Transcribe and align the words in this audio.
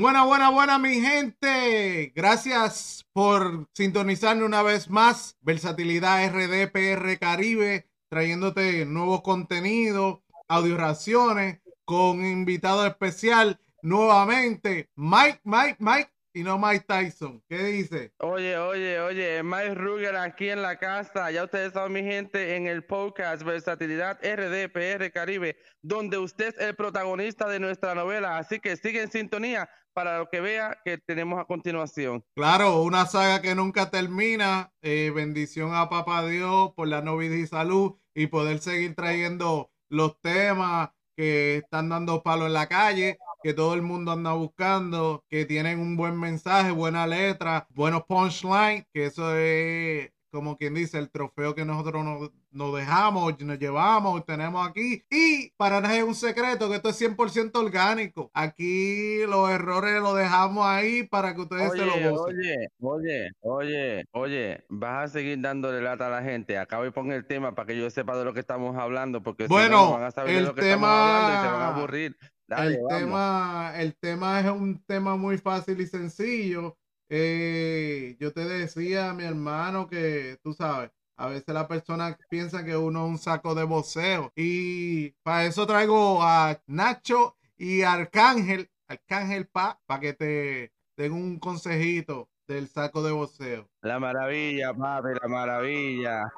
Buena, 0.00 0.24
buena, 0.24 0.50
buena, 0.50 0.78
mi 0.78 1.00
gente. 1.00 2.12
Gracias 2.14 3.04
por 3.12 3.66
sintonizarme 3.74 4.44
una 4.44 4.62
vez 4.62 4.88
más. 4.88 5.36
Versatilidad 5.40 6.24
RDPR 6.24 7.18
Caribe, 7.18 7.90
trayéndote 8.08 8.86
nuevos 8.86 9.22
contenidos, 9.22 10.20
audio 10.46 10.76
raciones, 10.76 11.60
con 11.84 12.24
invitado 12.24 12.86
especial 12.86 13.60
nuevamente, 13.82 14.88
Mike, 14.94 15.40
Mike, 15.42 15.78
Mike 15.80 16.12
y 16.32 16.42
no 16.42 16.58
Mike 16.58 16.84
Tyson. 16.86 17.42
¿Qué 17.48 17.58
dice? 17.58 18.12
Oye, 18.18 18.56
oye, 18.58 19.00
oye, 19.00 19.42
Mike 19.42 19.74
Ruger 19.74 20.16
aquí 20.16 20.50
en 20.50 20.62
la 20.62 20.78
casa. 20.78 21.30
Ya 21.30 21.44
ustedes 21.44 21.72
saben, 21.72 21.92
mi 21.92 22.02
gente, 22.02 22.56
en 22.56 22.66
el 22.66 22.84
podcast 22.84 23.42
Versatilidad 23.42 24.18
RDPR 24.22 25.10
Caribe, 25.12 25.56
donde 25.82 26.18
usted 26.18 26.48
es 26.48 26.60
el 26.60 26.76
protagonista 26.76 27.48
de 27.48 27.60
nuestra 27.60 27.94
novela. 27.94 28.38
Así 28.38 28.60
que 28.60 28.76
sigue 28.76 29.02
en 29.02 29.10
sintonía 29.10 29.68
para 29.92 30.18
lo 30.18 30.28
que 30.30 30.40
vea 30.40 30.78
que 30.84 30.98
tenemos 30.98 31.40
a 31.40 31.44
continuación. 31.44 32.24
Claro, 32.36 32.82
una 32.82 33.06
saga 33.06 33.42
que 33.42 33.54
nunca 33.54 33.90
termina. 33.90 34.72
Eh, 34.82 35.10
bendición 35.14 35.74
a 35.74 35.88
Papá 35.88 36.24
Dios 36.24 36.72
por 36.76 36.86
la 36.86 37.02
novedad 37.02 37.36
y 37.36 37.46
salud 37.46 37.96
y 38.14 38.28
poder 38.28 38.60
seguir 38.60 38.94
trayendo 38.94 39.72
los 39.88 40.20
temas 40.20 40.90
que 41.16 41.56
están 41.56 41.88
dando 41.88 42.22
palo 42.22 42.46
en 42.46 42.52
la 42.52 42.68
calle 42.68 43.18
que 43.42 43.54
todo 43.54 43.74
el 43.74 43.82
mundo 43.82 44.12
anda 44.12 44.32
buscando, 44.32 45.24
que 45.28 45.44
tienen 45.44 45.78
un 45.80 45.96
buen 45.96 46.18
mensaje, 46.18 46.70
buena 46.70 47.06
letra, 47.06 47.66
buenos 47.70 48.04
punchlines, 48.04 48.84
que 48.92 49.06
eso 49.06 49.36
es 49.36 50.10
como 50.30 50.56
quien 50.56 50.74
dice, 50.74 50.98
el 50.98 51.10
trofeo 51.10 51.54
que 51.54 51.64
nosotros 51.64 52.04
nos, 52.50 52.74
dejamos, 52.74 53.40
nos 53.40 53.58
llevamos, 53.58 54.24
tenemos 54.26 54.68
aquí. 54.68 55.02
Y 55.10 55.50
para 55.56 55.80
nadie 55.80 55.98
es 55.98 56.04
un 56.04 56.14
secreto 56.14 56.68
que 56.68 56.76
esto 56.76 56.90
es 56.90 57.00
100% 57.00 57.56
orgánico. 57.56 58.30
Aquí 58.34 59.24
los 59.26 59.50
errores 59.50 60.00
los 60.00 60.16
dejamos 60.16 60.66
ahí 60.66 61.04
para 61.04 61.34
que 61.34 61.40
ustedes 61.42 61.72
se 61.72 61.78
lo 61.78 61.92
gocen. 62.10 62.36
Oye, 62.36 62.68
oye, 62.80 63.30
oye, 63.40 64.04
oye, 64.12 64.64
vas 64.68 65.10
a 65.10 65.12
seguir 65.12 65.40
dándole 65.40 65.80
lata 65.80 66.06
a 66.06 66.10
la 66.10 66.22
gente. 66.22 66.58
Acabo 66.58 66.84
de 66.84 66.92
poner 66.92 67.16
el 67.16 67.26
tema 67.26 67.54
para 67.54 67.66
que 67.66 67.78
yo 67.78 67.88
sepa 67.90 68.16
de 68.16 68.24
lo 68.24 68.34
que 68.34 68.40
estamos 68.40 68.76
hablando, 68.76 69.22
porque 69.22 69.46
bueno, 69.46 69.66
si 69.78 69.84
no, 69.84 69.92
van 69.92 70.04
a 70.04 70.10
saber 70.10 70.36
el 70.36 70.42
de 70.42 70.48
lo 70.48 70.54
que 70.54 70.62
tema... 70.62 70.74
estamos 70.74 70.90
hablando 70.90 71.32
y 71.32 71.42
se 71.42 71.52
van 71.52 71.62
a 71.62 71.76
aburrir. 71.76 72.16
El, 72.48 72.78
tema, 72.88 73.72
el 73.76 73.94
tema 73.96 74.40
es 74.40 74.50
un 74.50 74.82
tema 74.84 75.16
muy 75.16 75.38
fácil 75.38 75.80
y 75.80 75.86
sencillo. 75.86 76.76
Eh, 77.10 78.16
yo 78.20 78.32
te 78.32 78.44
decía, 78.44 79.12
mi 79.14 79.24
hermano, 79.24 79.86
que 79.86 80.38
tú 80.42 80.52
sabes, 80.52 80.90
a 81.16 81.28
veces 81.28 81.54
la 81.54 81.66
persona 81.66 82.16
piensa 82.30 82.64
que 82.64 82.76
uno 82.76 83.04
es 83.04 83.10
un 83.10 83.18
saco 83.18 83.54
de 83.54 83.64
voceo. 83.64 84.32
Y 84.36 85.10
para 85.22 85.46
eso 85.46 85.66
traigo 85.66 86.22
a 86.22 86.60
Nacho 86.66 87.36
y 87.56 87.82
Arcángel, 87.82 88.70
Arcángel 88.86 89.46
Pa, 89.46 89.80
para 89.86 90.00
que 90.00 90.12
te 90.14 90.72
den 90.96 91.12
un 91.12 91.38
consejito 91.38 92.28
del 92.46 92.68
saco 92.68 93.02
de 93.02 93.12
voceo. 93.12 93.68
La 93.82 93.98
maravilla, 93.98 94.72
papi, 94.72 95.08
la 95.20 95.28
maravilla. 95.28 96.32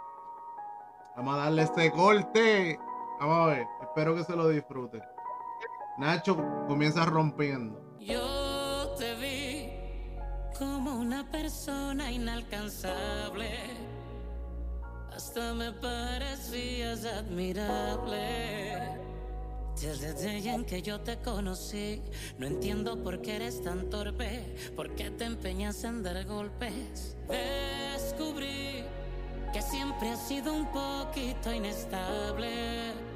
Vamos 1.16 1.34
a 1.34 1.38
darle 1.38 1.62
este 1.62 1.90
corte. 1.90 2.78
Vamos 3.20 3.36
a 3.36 3.54
ver, 3.54 3.66
espero 3.82 4.14
que 4.14 4.24
se 4.24 4.34
lo 4.34 4.48
disfruten. 4.48 5.02
Nacho 6.00 6.34
comienza 6.66 7.04
rompiendo. 7.04 7.78
Yo 8.00 8.94
te 8.96 9.14
vi 9.16 9.68
como 10.58 10.98
una 10.98 11.30
persona 11.30 12.10
inalcanzable. 12.10 13.50
Hasta 15.14 15.52
me 15.52 15.72
parecías 15.72 17.04
admirable. 17.04 18.98
Desde 19.78 20.36
el 20.36 20.42
día 20.42 20.54
en 20.54 20.64
que 20.64 20.80
yo 20.80 21.00
te 21.00 21.18
conocí, 21.18 22.02
no 22.38 22.46
entiendo 22.46 23.02
por 23.02 23.20
qué 23.20 23.36
eres 23.36 23.62
tan 23.62 23.90
torpe, 23.90 24.56
por 24.74 24.94
qué 24.94 25.10
te 25.10 25.26
empeñas 25.26 25.84
en 25.84 26.02
dar 26.02 26.24
golpes. 26.24 27.14
Descubrí 27.28 28.84
que 29.52 29.60
siempre 29.60 30.08
has 30.08 30.26
sido 30.26 30.54
un 30.54 30.64
poquito 30.72 31.52
inestable 31.52 33.09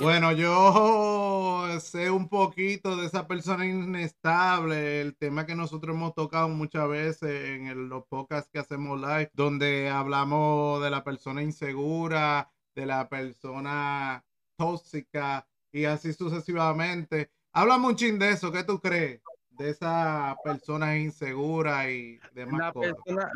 bueno, 0.00 0.32
yo 0.32 1.66
sé 1.80 2.10
un 2.10 2.28
poquito 2.28 2.96
de 2.96 3.06
esa 3.06 3.26
persona 3.26 3.66
inestable, 3.66 5.00
el 5.00 5.16
tema 5.16 5.46
que 5.46 5.54
nosotros 5.54 5.96
hemos 5.96 6.14
tocado 6.14 6.48
muchas 6.48 6.88
veces 6.88 7.60
en 7.60 7.88
los 7.88 8.04
podcasts 8.06 8.50
que 8.52 8.58
hacemos 8.58 9.00
live, 9.00 9.30
donde 9.32 9.88
hablamos 9.88 10.82
de 10.82 10.90
la 10.90 11.02
persona 11.02 11.42
insegura, 11.42 12.52
de 12.74 12.86
la 12.86 13.08
persona 13.08 14.24
tóxica 14.56 15.46
y 15.72 15.84
así 15.84 16.12
sucesivamente. 16.12 17.30
Habla 17.52 17.78
mucho 17.78 18.06
de 18.06 18.30
eso, 18.30 18.52
¿qué 18.52 18.64
tú 18.64 18.80
crees? 18.80 19.22
De 19.56 19.70
esa 19.70 20.36
persona 20.44 20.96
insegura 20.96 21.90
y 21.90 22.18
demás 22.32 22.72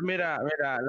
mira, 0.01 0.39
mira, 0.43 0.79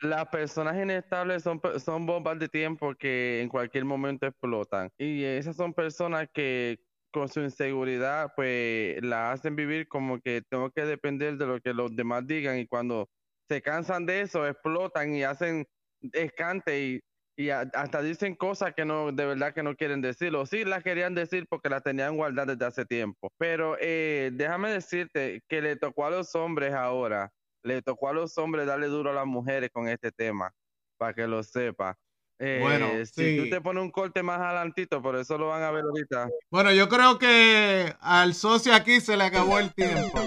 las 0.00 0.28
personas 0.28 0.76
inestables 0.76 1.42
son, 1.42 1.60
son 1.78 2.06
bombas 2.06 2.38
de 2.38 2.48
tiempo 2.48 2.94
que 2.94 3.40
en 3.40 3.48
cualquier 3.48 3.84
momento 3.84 4.26
explotan. 4.26 4.90
Y 4.98 5.24
esas 5.24 5.56
son 5.56 5.72
personas 5.72 6.28
que 6.32 6.78
con 7.10 7.28
su 7.28 7.40
inseguridad, 7.40 8.32
pues 8.36 9.02
la 9.02 9.32
hacen 9.32 9.56
vivir 9.56 9.88
como 9.88 10.20
que 10.20 10.42
tengo 10.48 10.70
que 10.70 10.84
depender 10.84 11.36
de 11.36 11.46
lo 11.46 11.60
que 11.60 11.72
los 11.72 11.94
demás 11.94 12.26
digan 12.26 12.58
y 12.58 12.66
cuando 12.66 13.08
se 13.48 13.62
cansan 13.62 14.04
de 14.04 14.22
eso, 14.22 14.46
explotan 14.46 15.14
y 15.14 15.22
hacen 15.22 15.66
escante 16.12 16.80
y 16.80 17.00
y 17.38 17.50
hasta 17.50 18.02
dicen 18.02 18.34
cosas 18.34 18.74
que 18.74 18.84
no, 18.84 19.12
de 19.12 19.24
verdad 19.24 19.54
que 19.54 19.62
no 19.62 19.76
quieren 19.76 20.00
decirlo. 20.00 20.44
Sí 20.44 20.64
las 20.64 20.82
querían 20.82 21.14
decir 21.14 21.46
porque 21.48 21.68
las 21.68 21.84
tenían 21.84 22.16
guardadas 22.16 22.58
desde 22.58 22.66
hace 22.66 22.84
tiempo. 22.84 23.32
Pero 23.38 23.76
eh, 23.80 24.30
déjame 24.32 24.72
decirte 24.72 25.44
que 25.48 25.62
le 25.62 25.76
tocó 25.76 26.04
a 26.04 26.10
los 26.10 26.34
hombres 26.34 26.74
ahora, 26.74 27.30
le 27.62 27.80
tocó 27.80 28.08
a 28.08 28.12
los 28.12 28.36
hombres 28.38 28.66
darle 28.66 28.88
duro 28.88 29.10
a 29.10 29.14
las 29.14 29.26
mujeres 29.26 29.70
con 29.72 29.88
este 29.88 30.10
tema, 30.10 30.52
para 30.96 31.14
que 31.14 31.28
lo 31.28 31.44
sepa. 31.44 31.96
Eh, 32.40 32.58
bueno, 32.60 32.88
si 33.04 33.36
tú 33.36 33.48
te 33.48 33.60
pones 33.60 33.84
un 33.84 33.92
corte 33.92 34.20
más 34.20 34.40
adelantito, 34.40 35.00
por 35.00 35.14
eso 35.14 35.38
lo 35.38 35.46
van 35.46 35.62
a 35.62 35.70
ver 35.70 35.84
ahorita. 35.84 36.28
Bueno, 36.50 36.72
yo 36.72 36.88
creo 36.88 37.20
que 37.20 37.94
al 38.00 38.34
socio 38.34 38.74
aquí 38.74 39.00
se 39.00 39.16
le 39.16 39.22
acabó 39.22 39.60
el 39.60 39.72
tiempo. 39.74 40.18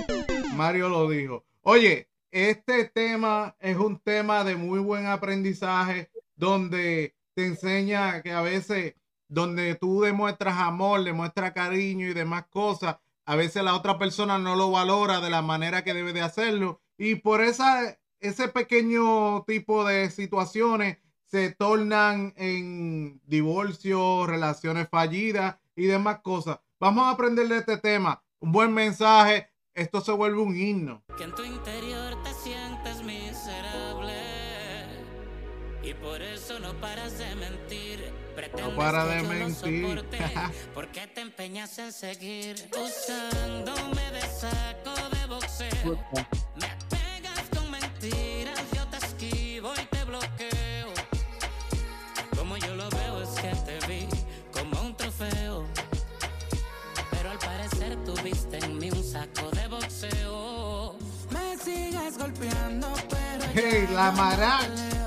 Mario 0.56 0.88
lo 0.88 1.10
dijo. 1.10 1.44
Oye, 1.62 2.08
este 2.32 2.86
tema 2.86 3.54
es 3.60 3.76
un 3.76 4.00
tema 4.00 4.46
de 4.46 4.56
muy 4.56 4.80
buen 4.80 5.08
aprendizaje 5.08 6.10
donde 6.42 7.16
te 7.36 7.46
enseña 7.46 8.24
que 8.24 8.32
a 8.32 8.42
veces 8.42 8.96
donde 9.28 9.76
tú 9.76 10.02
demuestras 10.02 10.58
amor, 10.58 11.04
demuestras 11.04 11.52
cariño 11.52 12.08
y 12.08 12.14
demás 12.14 12.48
cosas, 12.50 12.98
a 13.26 13.36
veces 13.36 13.64
la 13.64 13.76
otra 13.76 14.00
persona 14.00 14.40
no 14.40 14.56
lo 14.56 14.72
valora 14.72 15.22
de 15.22 15.30
la 15.30 15.44
manera 15.44 15.84
que 15.84 15.94
debe 15.94 16.14
de 16.14 16.22
hacerlo 16.22 16.82
y 16.98 17.16
por 17.16 17.42
esa, 17.42 17.96
ese 18.20 18.48
pequeño 18.48 19.44
tipo 19.44 19.86
de 19.86 20.10
situaciones 20.10 20.98
se 21.28 21.52
tornan 21.52 22.34
en 22.36 23.22
divorcio, 23.26 24.26
relaciones 24.26 24.90
fallidas 24.90 25.58
y 25.76 25.86
demás 25.86 26.22
cosas. 26.22 26.60
Vamos 26.80 27.06
a 27.06 27.12
aprender 27.12 27.48
de 27.48 27.60
este 27.60 27.78
tema. 27.78 28.24
Un 28.40 28.52
buen 28.52 28.74
mensaje. 28.74 29.48
Esto 29.74 30.02
se 30.02 30.12
vuelve 30.12 30.42
un 30.42 30.58
himno. 30.58 31.04
Que 31.16 31.24
en 31.24 31.36
tu 31.36 31.44
interior 31.44 32.22
te 32.24 32.34
sientes 32.34 33.02
miserable 33.04 34.42
y 35.84 35.96
por 35.96 36.22
eso 36.22 36.31
no 36.72 36.80
paras 36.80 37.18
de 37.18 37.36
mentir. 37.36 38.14
Pretendes 38.36 38.68
no 38.68 38.76
para 38.76 39.06
de 39.06 39.22
mentir. 39.24 39.84
Lo 39.84 40.02
soporte, 40.02 40.20
¿Por 40.74 40.88
qué 40.90 41.08
te 41.08 41.22
empeñas 41.22 41.78
en 41.80 41.92
seguir 41.92 42.56
usándome 42.72 44.12
de 44.12 44.22
saco 44.22 44.94
de 45.10 45.26
boxeo? 45.28 46.00
Me 46.56 46.70
pegas 46.90 47.44
con 47.54 47.70
mentiras, 47.72 48.62
yo 48.76 48.86
te 48.88 48.98
esquivo 49.06 49.74
y 49.82 49.86
te 49.86 50.04
bloqueo. 50.06 50.88
Como 52.38 52.58
yo 52.58 52.76
lo 52.76 52.90
veo 52.90 53.24
es 53.24 53.30
que 53.30 53.56
te 53.66 53.88
vi 53.88 54.08
como 54.52 54.82
un 54.82 54.96
trofeo. 54.96 55.66
Pero 57.12 57.32
al 57.32 57.40
parecer 57.40 57.98
tuviste 58.06 58.58
en 58.60 58.78
mí 58.78 58.90
un 58.92 59.04
saco 59.04 59.50
de 59.52 59.68
boxeo. 59.68 60.96
Me 61.32 61.58
sigues 61.58 62.18
golpeando, 62.18 62.88
pero. 63.10 63.52
Hey, 63.54 63.88
la 63.94 64.12
maraca. 64.12 65.01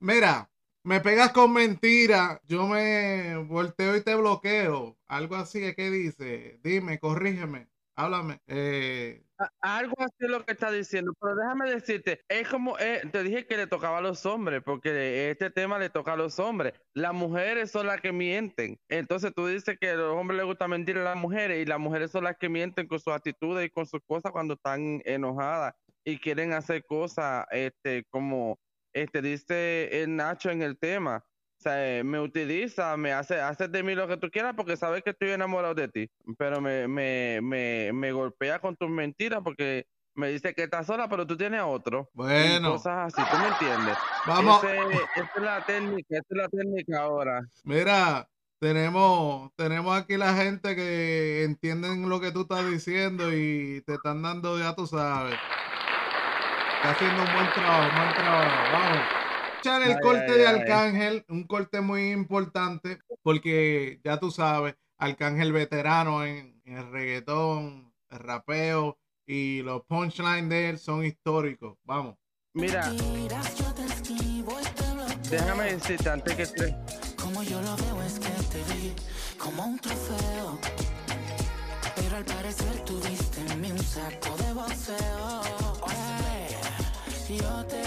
Mira, 0.00 0.50
me 0.82 1.00
pegas 1.00 1.30
con 1.32 1.52
mentira, 1.52 2.40
yo 2.44 2.66
me 2.66 3.36
volteo 3.36 3.96
y 3.96 4.02
te 4.02 4.14
bloqueo. 4.14 4.96
Algo 5.06 5.36
así 5.36 5.62
es 5.62 5.76
que 5.76 5.90
dice. 5.90 6.58
Dime, 6.62 6.98
corrígeme, 6.98 7.68
háblame. 7.96 8.38
Eh, 8.46 9.22
algo 9.60 9.94
así 9.98 10.14
es 10.20 10.30
lo 10.30 10.44
que 10.44 10.52
está 10.52 10.70
diciendo, 10.70 11.12
pero 11.20 11.36
déjame 11.36 11.70
decirte, 11.70 12.22
es 12.28 12.48
como, 12.48 12.78
eh, 12.78 13.02
te 13.12 13.22
dije 13.22 13.46
que 13.46 13.58
le 13.58 13.66
tocaba 13.66 13.98
a 13.98 14.00
los 14.00 14.24
hombres, 14.24 14.62
porque 14.64 15.30
este 15.30 15.50
tema 15.50 15.78
le 15.78 15.90
toca 15.90 16.14
a 16.14 16.16
los 16.16 16.38
hombres. 16.38 16.72
Las 16.94 17.12
mujeres 17.12 17.70
son 17.70 17.86
las 17.86 18.00
que 18.00 18.12
mienten. 18.12 18.78
Entonces 18.88 19.32
tú 19.34 19.46
dices 19.46 19.76
que 19.78 19.90
a 19.90 19.94
los 19.96 20.16
hombres 20.16 20.38
les 20.38 20.46
gusta 20.46 20.66
mentir 20.66 20.96
a 20.96 21.04
las 21.04 21.16
mujeres 21.16 21.60
y 21.62 21.66
las 21.66 21.78
mujeres 21.78 22.10
son 22.10 22.24
las 22.24 22.38
que 22.38 22.48
mienten 22.48 22.86
con 22.86 23.00
sus 23.00 23.12
actitudes 23.12 23.66
y 23.66 23.70
con 23.70 23.86
sus 23.86 24.00
cosas 24.06 24.32
cuando 24.32 24.54
están 24.54 25.02
enojadas 25.04 25.74
y 26.04 26.18
quieren 26.18 26.54
hacer 26.54 26.84
cosas 26.86 27.44
este, 27.50 28.04
como 28.08 28.58
este, 28.92 29.22
dice 29.22 30.02
el 30.02 30.16
Nacho 30.16 30.50
en 30.50 30.62
el 30.62 30.78
tema. 30.78 31.24
O 31.58 31.62
sea, 31.62 32.02
me 32.04 32.18
utiliza, 32.20 32.96
me 32.96 33.12
hace, 33.12 33.38
hace 33.40 33.68
de 33.68 33.82
mí 33.82 33.94
lo 33.94 34.08
que 34.08 34.16
tú 34.16 34.30
quieras 34.30 34.54
porque 34.56 34.76
sabes 34.78 35.02
que 35.02 35.10
estoy 35.10 35.30
enamorado 35.30 35.74
de 35.74 35.88
ti. 35.88 36.10
Pero 36.38 36.60
me, 36.60 36.88
me, 36.88 37.40
me, 37.42 37.92
me 37.92 38.12
golpea 38.12 38.58
con 38.60 38.76
tus 38.76 38.88
mentiras 38.88 39.40
porque 39.44 39.84
me 40.14 40.28
dice 40.30 40.54
que 40.54 40.62
estás 40.64 40.86
sola, 40.86 41.08
pero 41.08 41.26
tú 41.26 41.36
tienes 41.36 41.60
a 41.60 41.66
otro. 41.66 42.08
Y 42.34 42.58
Bueno, 42.58 42.72
cosas 42.72 43.12
así, 43.12 43.26
¿tú 43.26 43.38
me 43.38 43.48
entiendes? 43.48 43.98
vamos. 44.24 44.64
Ese- 44.64 45.10
esa 45.14 45.28
es 45.34 45.42
la 45.42 45.62
técnica, 45.62 46.16
esa 46.16 46.26
es 46.30 46.36
la 46.36 46.48
técnica 46.48 47.00
ahora. 47.02 47.42
Mira, 47.64 48.28
tenemos, 48.58 49.50
tenemos 49.56 49.96
aquí 49.96 50.16
la 50.16 50.34
gente 50.34 50.74
que 50.76 51.44
entienden 51.44 52.08
lo 52.08 52.20
que 52.20 52.32
tú 52.32 52.42
estás 52.42 52.68
diciendo 52.70 53.32
y 53.34 53.82
te 53.86 53.94
están 53.94 54.22
dando, 54.22 54.58
ya 54.58 54.74
tú 54.74 54.86
sabes. 54.86 55.40
Está 56.80 56.92
haciendo 56.92 57.22
un 57.22 57.32
buen 57.34 57.52
trabajo, 57.52 57.94
buen 57.94 58.14
trabajo. 58.14 58.72
Vamos. 58.72 58.98
Echar 59.58 59.82
el 59.82 59.90
Ay, 59.90 59.96
corte 60.00 60.32
ay, 60.32 60.38
de 60.38 60.46
ay. 60.46 60.60
Arcángel, 60.60 61.24
un 61.28 61.44
corte 61.46 61.82
muy 61.82 62.10
importante, 62.10 63.00
porque 63.22 64.00
ya 64.02 64.18
tú 64.18 64.30
sabes, 64.30 64.76
Arcángel 64.96 65.52
veterano 65.52 66.24
en, 66.24 66.58
en 66.64 66.78
el 66.78 66.90
reggaetón, 66.90 67.92
el 68.08 68.18
rapeo 68.18 68.98
y 69.26 69.60
los 69.60 69.82
punchlines 69.84 70.48
de 70.48 70.70
él 70.70 70.78
son 70.78 71.04
históricos. 71.04 71.76
Vamos. 71.84 72.16
Mira, 72.54 72.90
déjame 75.30 75.64
decirte 75.74 76.08
antes 76.08 76.34
que 76.34 76.46
te... 76.46 76.76
Como 77.22 77.42
yo 77.42 77.60
lo 77.60 77.76
veo 77.76 78.02
es 78.04 78.18
que 78.18 78.30
te 78.30 78.72
vi 78.72 78.94
como 79.38 79.66
un 79.66 79.78
trofeo. 79.78 80.58
Pero 81.94 82.16
al 82.16 82.24
parecer 82.24 82.84
tuviste 82.86 83.40
en 83.52 83.60
mí 83.60 83.70
un 83.70 83.78
saco 83.78 84.34
de 84.38 84.52
boxeo. 84.54 85.69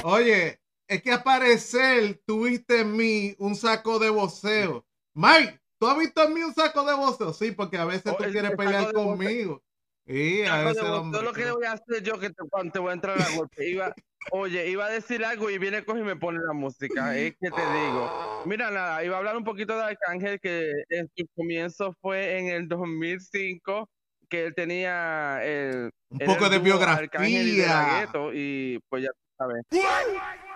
Oye, 0.04 0.60
es 0.88 1.01
que 1.01 1.12
al 1.12 1.24
parecer 1.24 2.22
tuviste 2.25 2.81
en 2.81 2.95
mí 2.95 3.36
un 3.40 3.56
saco 3.56 4.00
de 4.00 4.10
voceo. 4.10 4.86
Mike, 5.13 5.60
¿tú 5.80 5.88
has 5.88 5.98
visto 5.98 6.24
en 6.24 6.34
mí 6.34 6.44
un 6.44 6.54
saco 6.54 6.84
de 6.84 6.94
voceo? 6.94 7.34
Sí, 7.34 7.51
porque 7.51 7.78
a 7.78 7.86
veces 7.86 8.12
Oh, 8.13 8.18
tú 8.18 8.24
quieres 8.25 8.51
el 8.51 8.57
pelear 8.57 8.92
conmigo. 8.92 9.63
Sí, 10.06 10.44
a 10.44 10.57
de 10.57 10.66
veces 10.66 10.84
lo 10.84 11.31
que 11.31 11.50
voy 11.51 11.66
a 11.66 11.72
hacer 11.72 12.04
yo 12.04 12.19
que 12.19 12.30
te, 12.30 12.44
cuando 12.50 12.74
te 12.74 12.80
voy 12.80 12.90
a 12.90 12.94
entrar 12.94 13.22
a 13.22 13.36
golpe. 13.38 13.69
Iba, 13.69 13.94
oye, 14.31 14.69
iba 14.69 14.86
a 14.86 14.90
decir 14.90 15.24
algo 15.24 15.50
y 15.50 15.57
viene 15.57 15.86
coge 15.86 16.01
y 16.01 16.04
me 16.04 16.18
pone 16.18 16.39
la 16.46 16.54
música. 16.54 17.18
Es 17.18 17.31
que 17.39 17.50
te 17.50 17.62
digo. 17.62 18.44
Mira, 18.46 18.69
nada, 18.69 19.04
iba 19.06 19.16
a 19.16 19.19
hablar 19.19 19.38
un 19.38 19.46
poquito 19.46 19.78
de 19.78 19.84
Arcángel, 19.84 20.42
que 20.42 20.84
en 20.89 21.10
su 21.16 21.25
comienzo 21.34 21.96
fue 22.01 22.38
en 22.38 22.48
el 22.48 22.68
2005, 22.68 23.89
que 24.28 24.48
él 24.48 24.56
tenía 24.56 25.42
el, 25.42 25.89
Un 26.10 26.19
poco 26.19 26.48
el 26.48 26.51
de 26.51 26.57
y 26.57 26.60
De 26.60 26.69
La 26.69 26.75
biografía. 26.75 28.10
Y 28.34 28.80
pues 28.89 29.04
ya 29.04 29.10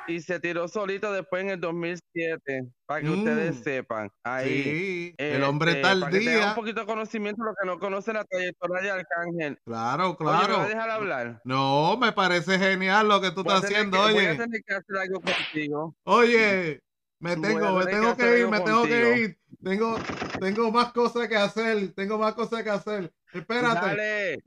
Y 0.07 0.21
se 0.21 0.39
tiró 0.39 0.67
solito 0.69 1.11
después 1.11 1.43
en 1.43 1.49
el 1.49 1.59
2007, 1.59 2.69
para 2.85 3.01
que 3.01 3.07
Mm. 3.07 3.17
ustedes 3.19 3.59
sepan. 3.61 4.09
Ahí. 4.23 4.63
Sí, 4.63 5.15
el 5.17 5.43
hombre 5.43 5.71
Este, 5.71 5.81
está 5.81 5.91
al 5.91 5.99
para 5.99 6.11
que 6.13 6.19
tengan 6.19 6.35
día. 6.37 6.47
un 6.49 6.55
poquito 6.55 6.79
de 6.79 6.85
conocimiento 6.85 7.43
lo 7.43 7.53
que 7.59 7.65
no 7.67 7.77
conocen 7.79 8.13
la 8.13 8.23
trayectoria 8.23 8.81
de 8.81 8.91
Arcángel. 8.91 9.59
Claro, 9.65 10.05
Oye, 10.11 10.17
¿me 10.21 10.25
vas 10.25 10.45
claro. 10.47 10.61
a 10.61 10.67
dejar 10.69 10.89
hablar? 10.91 11.41
No, 11.43 11.97
me 11.97 12.13
parece 12.13 12.57
genial 12.57 13.09
lo 13.09 13.19
que 13.19 13.31
tú 13.31 13.43
Voy 13.43 13.53
estás 13.55 13.65
haciendo. 13.69 13.97
que- 13.97 14.13
Voy 14.13 14.25
a 14.25 14.29
Oye, 14.29 14.37
tener 14.37 14.61
que 14.65 14.73
hacer 14.75 14.97
algo 14.97 15.19
contigo. 15.19 15.95
oye, 16.05 16.79
me 17.19 17.35
tengo, 17.35 17.75
me 17.79 17.85
que 17.85 17.91
tengo 17.91 18.07
hacer 18.11 18.29
que 18.33 18.39
ir, 18.39 18.47
me 18.47 18.59
tengo 18.61 18.83
que 18.83 19.01
contigo. 19.01 19.17
ir. 19.17 19.37
Tengo, 19.63 19.97
tengo 20.39 20.71
más 20.71 20.93
cosas 20.93 21.27
que 21.27 21.35
hacer, 21.35 21.91
tengo 21.93 22.17
más 22.17 22.33
cosas 22.33 22.63
que 22.63 22.69
hacer. 22.69 23.11
Espérate. 23.33 23.85
Dale, 23.87 24.39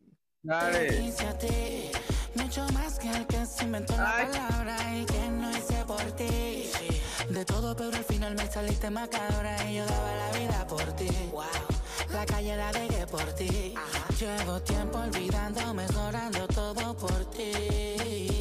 dale. 0.42 1.90
Mucho 2.36 2.64
más 2.72 2.98
que 2.98 3.10
que 3.28 3.39
se 3.60 3.66
inventó 3.66 3.96
la 3.96 4.16
Ay. 4.16 4.26
palabra 4.26 4.96
y 4.96 5.04
que 5.04 5.28
no 5.28 5.50
hice 5.50 5.84
por 5.86 6.02
ti. 6.12 6.70
De 7.28 7.44
todo, 7.44 7.76
pero 7.76 7.96
al 7.96 8.04
final 8.04 8.34
me 8.34 8.50
saliste 8.50 8.90
macabra 8.90 9.70
y 9.70 9.76
yo 9.76 9.86
daba 9.86 10.14
la 10.16 10.38
vida 10.38 10.66
por 10.66 10.84
ti. 10.94 11.08
La 12.12 12.26
calle 12.26 12.56
la 12.56 12.72
dejé 12.72 13.06
por 13.06 13.24
ti. 13.34 13.74
Llevo 14.18 14.60
tiempo 14.62 14.98
olvidando, 14.98 15.74
mejorando 15.74 16.48
todo 16.48 16.96
por 16.96 17.24
ti. 17.30 18.40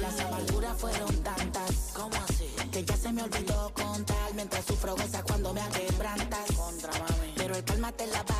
Las 0.00 0.20
amarguras 0.20 0.76
fueron 0.78 1.22
tantas, 1.22 1.92
¿cómo 1.94 2.16
así? 2.28 2.54
Que 2.70 2.84
ya 2.84 2.96
se 2.96 3.12
me 3.12 3.22
olvidó 3.22 3.72
contar 3.74 4.34
mientras 4.34 4.64
sufro 4.64 4.94
goza 4.94 5.22
cuando 5.22 5.52
me 5.52 5.62
quebrantas. 5.70 6.52
Contra 6.56 6.92
mami. 6.92 7.32
Pero 7.36 7.56
el 7.56 7.64
calma 7.64 7.92
te 7.92 8.06
la 8.06 8.22
va 8.22 8.39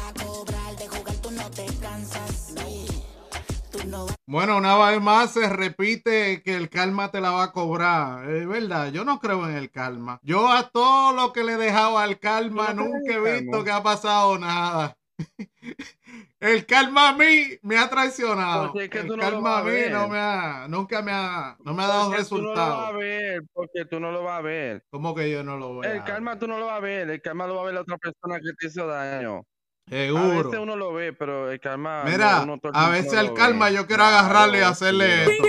Bueno, 4.27 4.59
una 4.59 4.77
vez 4.79 5.01
más 5.03 5.33
se 5.33 5.49
repite 5.49 6.43
que 6.43 6.55
el 6.57 6.71
karma 6.71 7.11
te 7.11 7.21
la 7.21 7.31
va 7.33 7.45
a 7.45 7.53
cobrar. 7.53 8.29
Es 8.31 8.47
verdad, 8.47 8.93
yo 8.93 9.05
no 9.05 9.19
creo 9.19 9.49
en 9.49 9.57
el 9.57 9.71
karma. 9.71 10.19
Yo 10.23 10.49
a 10.51 10.71
todo 10.71 11.13
lo 11.13 11.33
que 11.33 11.43
le 11.43 11.55
he 11.55 11.57
dejado 11.57 11.99
al 11.99 12.19
karma 12.21 12.69
¿Tú 12.69 12.75
no 12.75 12.85
nunca 12.85 13.13
he 13.15 13.21
visto 13.21 13.51
karma? 13.51 13.65
que 13.65 13.71
ha 13.73 13.83
pasado 13.83 14.39
nada. 14.39 14.97
El 16.41 16.65
karma 16.67 17.11
a 17.11 17.13
mí 17.15 17.59
me 17.63 17.77
ha 17.79 17.91
traicionado. 17.91 18.73
Porque 18.73 18.85
es 18.85 18.91
que 18.91 18.99
el 19.01 19.09
no 19.09 19.17
karma 19.19 19.59
a 19.59 19.59
a 19.59 19.65
mí 19.65 19.71
ver. 19.73 19.93
no 19.93 20.09
me 20.09 20.19
ha, 20.19 20.67
nunca 20.69 21.03
me 21.03 21.13
ha, 21.13 21.57
no 21.61 21.75
me 21.75 21.83
ha 21.83 21.87
dado 21.87 22.11
Porque 22.11 22.25
tú 22.25 22.39
no 22.41 22.55
lo 22.55 22.65
vas 22.67 22.89
a 22.89 22.93
resultados. 22.93 22.99
ver, 22.99 23.43
porque 23.53 23.85
tú 23.85 24.01
no 24.01 24.13
lo 24.13 24.23
vas 24.25 24.39
a 24.39 24.43
ver. 24.43 24.85
¿Cómo 24.91 25.15
que 25.15 25.31
yo 25.31 25.45
no 25.45 25.57
lo 25.59 25.75
voy 25.75 25.87
a 25.87 25.93
El 25.93 26.05
karma 26.05 26.39
tú 26.39 26.47
no 26.49 26.59
lo 26.59 26.67
vas 26.67 26.77
a 26.77 26.81
ver, 26.81 27.11
el 27.11 27.21
karma 27.21 27.47
lo 27.47 27.57
va 27.57 27.63
a 27.63 27.65
ver 27.65 27.75
la 27.75 27.81
otra 27.83 27.99
persona 27.99 28.39
que 28.41 28.53
te 28.59 28.67
hizo 28.69 28.87
daño. 28.87 29.43
A 29.91 29.95
veces 29.95 30.07
Seguro. 30.09 30.63
uno 30.63 30.77
lo 30.77 30.93
ve, 30.93 31.13
pero 31.13 31.51
el 31.51 31.59
karma. 31.59 32.05
Mira, 32.05 32.37
no, 32.39 32.43
uno 32.45 32.59
todo 32.59 32.71
el 32.73 32.79
a 32.79 32.89
veces 32.91 33.15
al 33.15 33.35
ve. 33.35 33.75
yo 33.75 33.87
quiero 33.89 34.05
agarrarlo 34.05 34.57
y 34.57 34.61
hacerle 34.61 35.25
sí. 35.25 35.31
esto. 35.33 35.45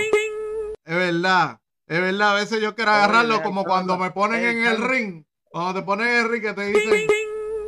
Es 0.84 0.96
verdad, 0.96 1.60
es 1.86 2.00
verdad, 2.00 2.32
a 2.32 2.34
veces 2.34 2.60
yo 2.60 2.74
quiero 2.74 2.90
agarrarlo 2.90 3.36
el 3.36 3.42
como 3.42 3.64
cuando 3.64 3.96
me 3.96 4.10
ponen 4.10 4.44
el 4.44 4.56
en 4.58 4.66
el 4.66 4.82
ring. 4.88 5.24
Cuando 5.50 5.80
te 5.80 5.86
ponen 5.86 6.08
en 6.08 6.14
el 6.24 6.28
ring 6.28 6.42
que 6.42 6.52
te 6.54 6.64
dicen, 6.66 7.06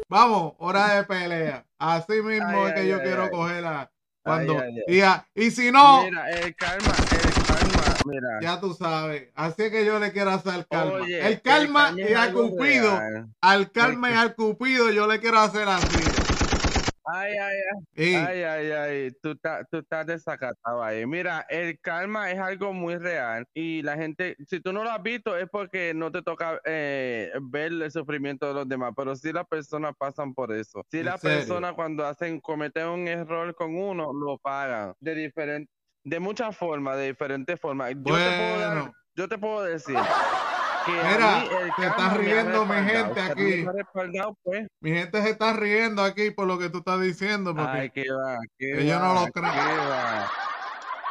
vamos, 0.08 0.54
hora 0.58 0.94
de 0.94 1.04
pelea. 1.04 1.64
Así 1.78 2.20
mismo 2.22 2.48
Ay, 2.48 2.68
es 2.68 2.72
que 2.74 2.80
ay, 2.80 2.88
yo 2.88 2.96
ay, 2.96 3.02
quiero 3.02 3.22
ay. 3.24 3.30
cogerla. 3.30 3.90
Cuando, 4.24 4.58
ay, 4.58 4.82
y, 4.86 5.00
a- 5.02 5.28
y 5.34 5.50
si 5.50 5.70
no, 5.70 6.02
Mira, 6.02 6.30
el 6.30 6.56
karma, 6.56 6.96
el 7.10 7.34
karma, 7.46 8.00
mira. 8.06 8.38
ya 8.40 8.58
tú 8.58 8.72
sabes. 8.72 9.28
Así 9.34 9.64
es 9.64 9.70
que 9.70 9.84
yo 9.84 9.98
le 9.98 10.12
quiero 10.12 10.30
hacer. 10.30 10.66
Oye, 10.70 11.28
el 11.28 11.42
karma 11.42 11.90
es 11.96 12.10
y 12.10 12.14
al 12.14 12.32
cupido, 12.32 12.98
real. 12.98 13.28
al 13.42 13.70
karma 13.70 14.10
y 14.10 14.14
al 14.14 14.34
cupido 14.34 14.90
yo 14.90 15.06
le 15.06 15.20
quiero 15.20 15.38
hacer 15.40 15.68
así. 15.68 16.13
Ay, 17.06 17.34
ay, 17.36 17.56
Y, 17.96 18.14
ay, 18.14 18.42
ay, 18.42 18.70
ay, 18.70 19.10
tú, 19.22 19.32
estás- 19.32 19.66
tú 19.70 19.78
estás 19.78 20.06
desacatado 20.06 20.82
ahí. 20.82 21.04
Mira, 21.06 21.44
el 21.50 21.78
karma 21.80 22.30
es 22.30 22.38
algo 22.38 22.72
muy 22.72 22.96
real 22.96 23.46
y 23.52 23.82
la 23.82 23.96
gente, 23.96 24.36
si 24.48 24.58
tú 24.60 24.72
no 24.72 24.82
lo 24.82 24.90
has 24.90 25.02
visto 25.02 25.36
es 25.36 25.48
porque 25.50 25.92
no 25.94 26.10
te 26.10 26.22
toca 26.22 26.60
eh, 26.64 27.30
ver 27.42 27.72
el 27.72 27.90
sufrimiento 27.90 28.46
de 28.48 28.54
los 28.54 28.68
demás, 28.68 28.92
pero 28.96 29.14
sí 29.16 29.32
las 29.32 29.46
personas 29.46 29.92
pasan 29.98 30.32
por 30.32 30.50
eso. 30.52 30.82
Si 30.90 30.98
¿En 31.00 31.06
las 31.06 31.20
personas 31.20 31.74
cuando 31.74 32.06
hacen, 32.06 32.40
cometen 32.40 32.86
un 32.88 33.06
error 33.06 33.54
con 33.54 33.76
uno, 33.76 34.10
lo 34.12 34.38
pagan 34.38 34.94
de 35.00 35.14
diferente, 35.14 35.70
de 36.04 36.20
muchas 36.20 36.56
formas, 36.56 36.96
de 36.96 37.06
diferentes 37.08 37.60
formas. 37.60 37.90
Yo 38.02 38.14
te 38.14 38.32
puedo 38.32 38.58
dar, 38.58 38.74
Bueno. 38.76 38.92
yo 39.14 39.28
te 39.28 39.38
puedo 39.38 39.62
decir 39.62 39.94
que 40.84 41.02
Mira, 41.02 41.40
se 41.76 41.86
está 41.86 42.14
riendo 42.14 42.66
mi 42.66 42.74
gente 42.74 43.20
aquí. 43.20 43.66
pues, 44.42 44.66
mi 44.80 44.90
gente 44.90 45.22
se 45.22 45.30
está 45.30 45.52
riendo 45.54 46.02
aquí 46.02 46.30
por 46.30 46.46
lo 46.46 46.58
que 46.58 46.68
tú 46.70 46.78
estás 46.78 47.00
diciendo. 47.00 47.54
Porque 47.54 47.70
ay, 47.70 47.90
qué 47.90 48.04
va, 48.10 48.38
qué 48.58 48.82
ellos 48.82 49.00
no 49.00 49.14
lo 49.14 49.32
creen. 49.32 49.54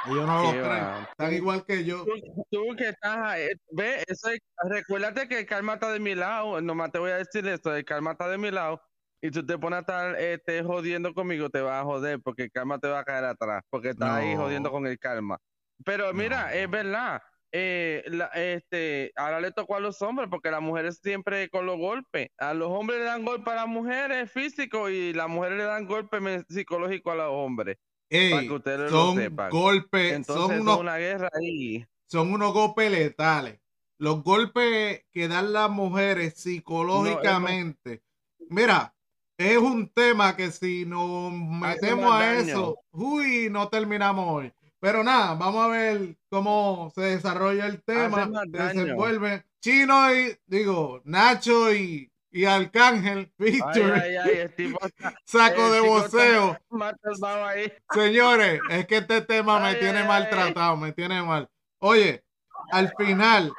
Ellos 0.06 0.27
no 0.27 0.44
lo 0.44 0.51
creen. 0.51 1.08
Están 1.10 1.34
igual 1.34 1.65
que 1.65 1.84
yo. 1.84 2.06
Tú, 2.06 2.46
tú 2.51 2.75
que 2.77 2.89
estás, 2.89 3.18
ahí, 3.18 3.48
ve, 3.72 4.03
eso 4.08 4.30
es- 4.30 4.39
recuérdate 4.70 5.27
que 5.27 5.39
el 5.39 5.46
karma 5.46 5.75
está 5.75 5.92
de 5.92 6.00
mi 6.00 6.13
lado, 6.15 6.62
nomás 6.62 6.92
te 6.92 7.00
voy 7.00 7.12
a 7.12 7.18
decir 7.18 7.48
esto, 7.48 7.75
el 7.75 7.86
karma 7.86 8.12
está 8.12 8.27
de 8.27 8.38
mi 8.38 8.51
lado, 8.51 8.82
y 9.22 9.32
tú 9.32 9.46
te 9.46 9.58
pones 9.58 9.77
a 9.77 9.82
estar 9.82 10.20
este, 10.20 10.62
jodiendo 10.63 11.13
conmigo, 11.13 11.50
te 11.50 11.62
vas 11.62 11.82
a 11.82 11.86
joder, 11.86 12.20
porque 12.22 12.44
el 12.44 12.51
karma 12.51 12.77
te 12.80 12.89
va 12.89 13.00
a 13.00 13.03
caer 13.06 13.24
atrás, 13.25 13.63
porque 13.70 13.89
estás 13.89 14.10
ahí 14.12 14.36
jodiendo 14.36 14.70
con 14.72 14.86
el 14.86 15.00
karma. 15.00 15.38
Pero 15.86 16.13
mira, 16.13 16.44
No. 16.48 16.50
es 16.50 16.70
verdad, 16.70 17.22
eh, 17.55 18.03
la- 18.07 18.31
este, 18.33 19.12
ahora 19.15 19.39
le 19.39 19.51
tocó 19.51 19.75
a 19.75 19.79
los 19.79 20.01
hombres, 20.01 20.27
porque 20.29 20.50
las 20.51 20.62
mujeres 20.62 21.00
siempre 21.01 21.50
con 21.50 21.65
los 21.67 21.77
golpes, 21.77 22.29
a 22.39 22.53
los 22.55 22.69
hombres 22.72 22.98
le 23.00 23.05
dan 23.05 23.24
golpe 23.24 23.51
a 23.51 23.55
las 23.55 23.67
mujeres 23.67 24.31
físicos, 24.31 24.89
y 24.91 25.13
las 25.13 25.29
mujeres 25.29 25.60
le 25.60 25.63
dan 25.65 25.86
golpe 25.86 26.17
psicológico 26.50 27.12
a 27.12 27.15
los 27.15 27.29
hombres, 27.29 27.77
para 28.10 28.41
que 28.41 28.51
ustedes 28.51 28.91
lo 28.91 28.98
son 29.05 29.17
sepan. 29.17 29.50
golpes, 29.51 30.13
Entonces 30.13 30.45
son 30.57 30.62
unos, 30.62 30.79
una 30.79 30.98
guerra 30.98 31.29
ahí. 31.39 31.86
son 32.07 32.33
unos 32.33 32.53
golpes 32.53 32.91
letales. 32.91 33.60
Los 34.00 34.24
golpes 34.24 35.05
que 35.12 35.27
dan 35.27 35.53
las 35.53 35.69
mujeres 35.69 36.33
psicológicamente. 36.33 38.01
Mira, 38.50 38.93
es 39.38 39.57
un 39.57 39.88
tema 39.89 40.36
que 40.36 40.51
si 40.51 40.86
nos 40.86 41.31
metemos 41.31 42.12
a 42.13 42.19
daño. 42.19 42.39
eso, 42.39 42.79
uy, 42.91 43.48
no 43.50 43.69
terminamos 43.69 44.25
hoy. 44.27 44.51
Pero 44.83 45.01
nada, 45.01 45.35
vamos 45.35 45.63
a 45.63 45.67
ver 45.69 46.17
cómo 46.29 46.91
se 46.93 47.03
desarrolla 47.03 47.67
el 47.67 47.81
tema, 47.83 48.29
se 48.43 48.49
desenvuelve. 48.49 49.45
Chino 49.61 50.13
y, 50.13 50.37
digo, 50.45 50.99
Nacho 51.05 51.73
y, 51.73 52.11
y 52.29 52.43
Arcángel, 52.43 53.31
está 53.39 55.15
saco 55.23 55.71
de 55.71 55.79
voceo. 55.79 56.59
Señores, 57.93 58.59
es 58.71 58.85
que 58.85 58.97
este 58.97 59.21
tema 59.21 59.57
me 59.61 59.67
Ay, 59.67 59.79
tiene 59.79 59.99
ay, 59.99 60.07
maltratado, 60.09 60.75
me 60.75 60.91
tiene 60.91 61.23
mal. 61.23 61.49
Oye, 61.79 62.25
al 62.69 62.93
final 62.97 63.53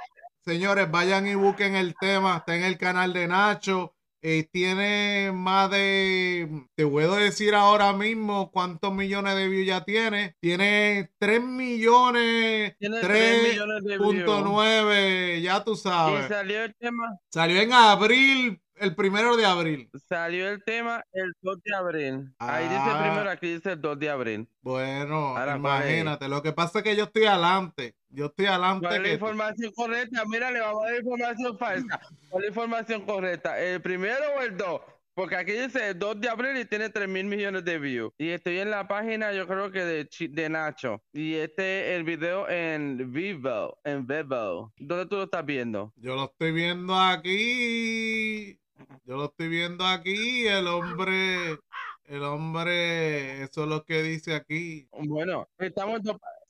señores, 0.45 0.91
vayan 0.91 1.27
y 1.27 1.35
busquen 1.35 1.75
el 1.75 1.95
tema. 1.99 2.37
Está 2.37 2.55
en 2.55 2.65
el 2.65 2.77
canal 2.77 3.15
de 3.15 3.27
Nacho. 3.27 3.94
Eh, 4.27 4.49
tiene 4.51 5.33
más 5.35 5.71
de, 5.71 6.49
te 6.75 6.87
puedo 6.87 7.15
decir 7.17 7.55
ahora 7.55 7.93
mismo 7.93 8.51
cuántos 8.51 8.91
millones 8.95 9.37
de 9.37 9.49
views 9.49 9.67
ya 9.67 9.85
tiene. 9.85 10.35
Tiene 10.41 11.11
3 11.19 11.43
millones, 11.45 12.75
Tiene 12.79 13.01
3 13.03 13.49
millones 13.51 13.85
de 13.85 13.99
views. 13.99 14.15
3.9, 14.25 15.43
ya 15.43 15.63
tú 15.63 15.75
Y 15.75 15.77
sabes. 15.77 16.29
salió 16.29 16.65
el 16.65 16.75
tema, 16.75 17.19
Salió 17.31 17.61
en 17.61 17.75
abril, 17.75 18.63
el 18.77 18.95
primero 18.95 19.37
de 19.37 19.47
abril. 19.47 19.91
salió 20.09 20.49
el 20.49 20.63
tema 20.65 21.05
el 21.13 21.33
2 21.43 21.59
de 21.65 21.75
abril. 21.77 22.35
Ahí 22.39 22.65
dice 22.65 22.77
Ah. 22.81 23.01
primero, 23.03 23.31
aquí 23.31 23.55
dice 23.55 23.73
el 23.73 23.81
2 23.81 23.99
de 23.99 24.11
abril. 24.11 24.49
Bueno, 24.63 25.35
imagínate. 25.57 26.29
Lo 26.29 26.43
que 26.43 26.53
pasa 26.53 26.79
es 26.79 26.85
que 26.85 26.97
yo 26.97 27.05
estoy 27.05 27.25
adelante. 27.25 27.95
Yo 28.09 28.27
estoy 28.27 28.47
adelante. 28.47 28.87
¿Cuál 28.87 28.95
es 28.97 29.01
la 29.03 29.09
que- 29.09 29.15
información 29.15 29.73
correcta? 29.75 30.23
Mira, 30.27 30.51
le 30.51 30.61
vamos 30.61 30.83
a 30.85 30.91
dar 30.91 30.99
información 31.01 31.59
falsa. 31.59 32.01
¿Cuál 32.29 32.45
es 32.45 32.49
la 32.49 32.49
información 32.49 33.03
correcta? 33.05 33.59
¿El 33.61 33.81
primero 33.83 34.21
o 34.39 34.43
el 34.43 34.57
2? 34.57 34.81
Porque 35.17 35.37
aquí 35.37 35.53
dice 35.53 35.91
el 35.91 35.99
2 35.99 36.21
de 36.21 36.29
abril 36.29 36.57
y 36.57 36.65
tiene 36.65 36.89
3 36.91 37.09
mil 37.09 37.25
millones 37.27 37.65
de 37.65 37.79
views. 37.79 38.13
Y 38.19 38.31
estoy 38.31 38.59
en 38.59 38.71
la 38.71 38.89
página, 38.89 39.33
yo 39.33 39.47
creo 39.47 39.71
que 39.71 39.85
de, 39.85 40.09
de 40.31 40.49
Nacho. 40.49 41.01
Y 41.13 41.35
este 41.35 41.93
es 41.93 41.99
el 41.99 42.03
video 42.05 42.49
en 42.49 43.13
Vivo, 43.13 43.79
en 43.85 44.05
Vivo. 44.09 44.73
¿Dónde 44.77 45.07
tú 45.07 45.15
lo 45.17 45.23
estás 45.25 45.47
viendo? 45.47 45.93
Yo 45.95 46.17
lo 46.17 46.25
estoy 46.25 46.51
viendo 46.51 46.99
aquí. 46.99 48.59
Yo 49.05 49.17
lo 49.17 49.27
estoy 49.27 49.49
viendo 49.49 49.87
aquí. 49.87 50.47
El 50.47 50.67
hombre, 50.67 51.59
el 52.05 52.23
hombre, 52.23 53.43
eso 53.43 53.63
es 53.65 53.69
lo 53.69 53.85
que 53.85 54.03
dice 54.03 54.35
aquí. 54.35 54.89
Bueno, 54.93 55.49
estamos 55.59 56.01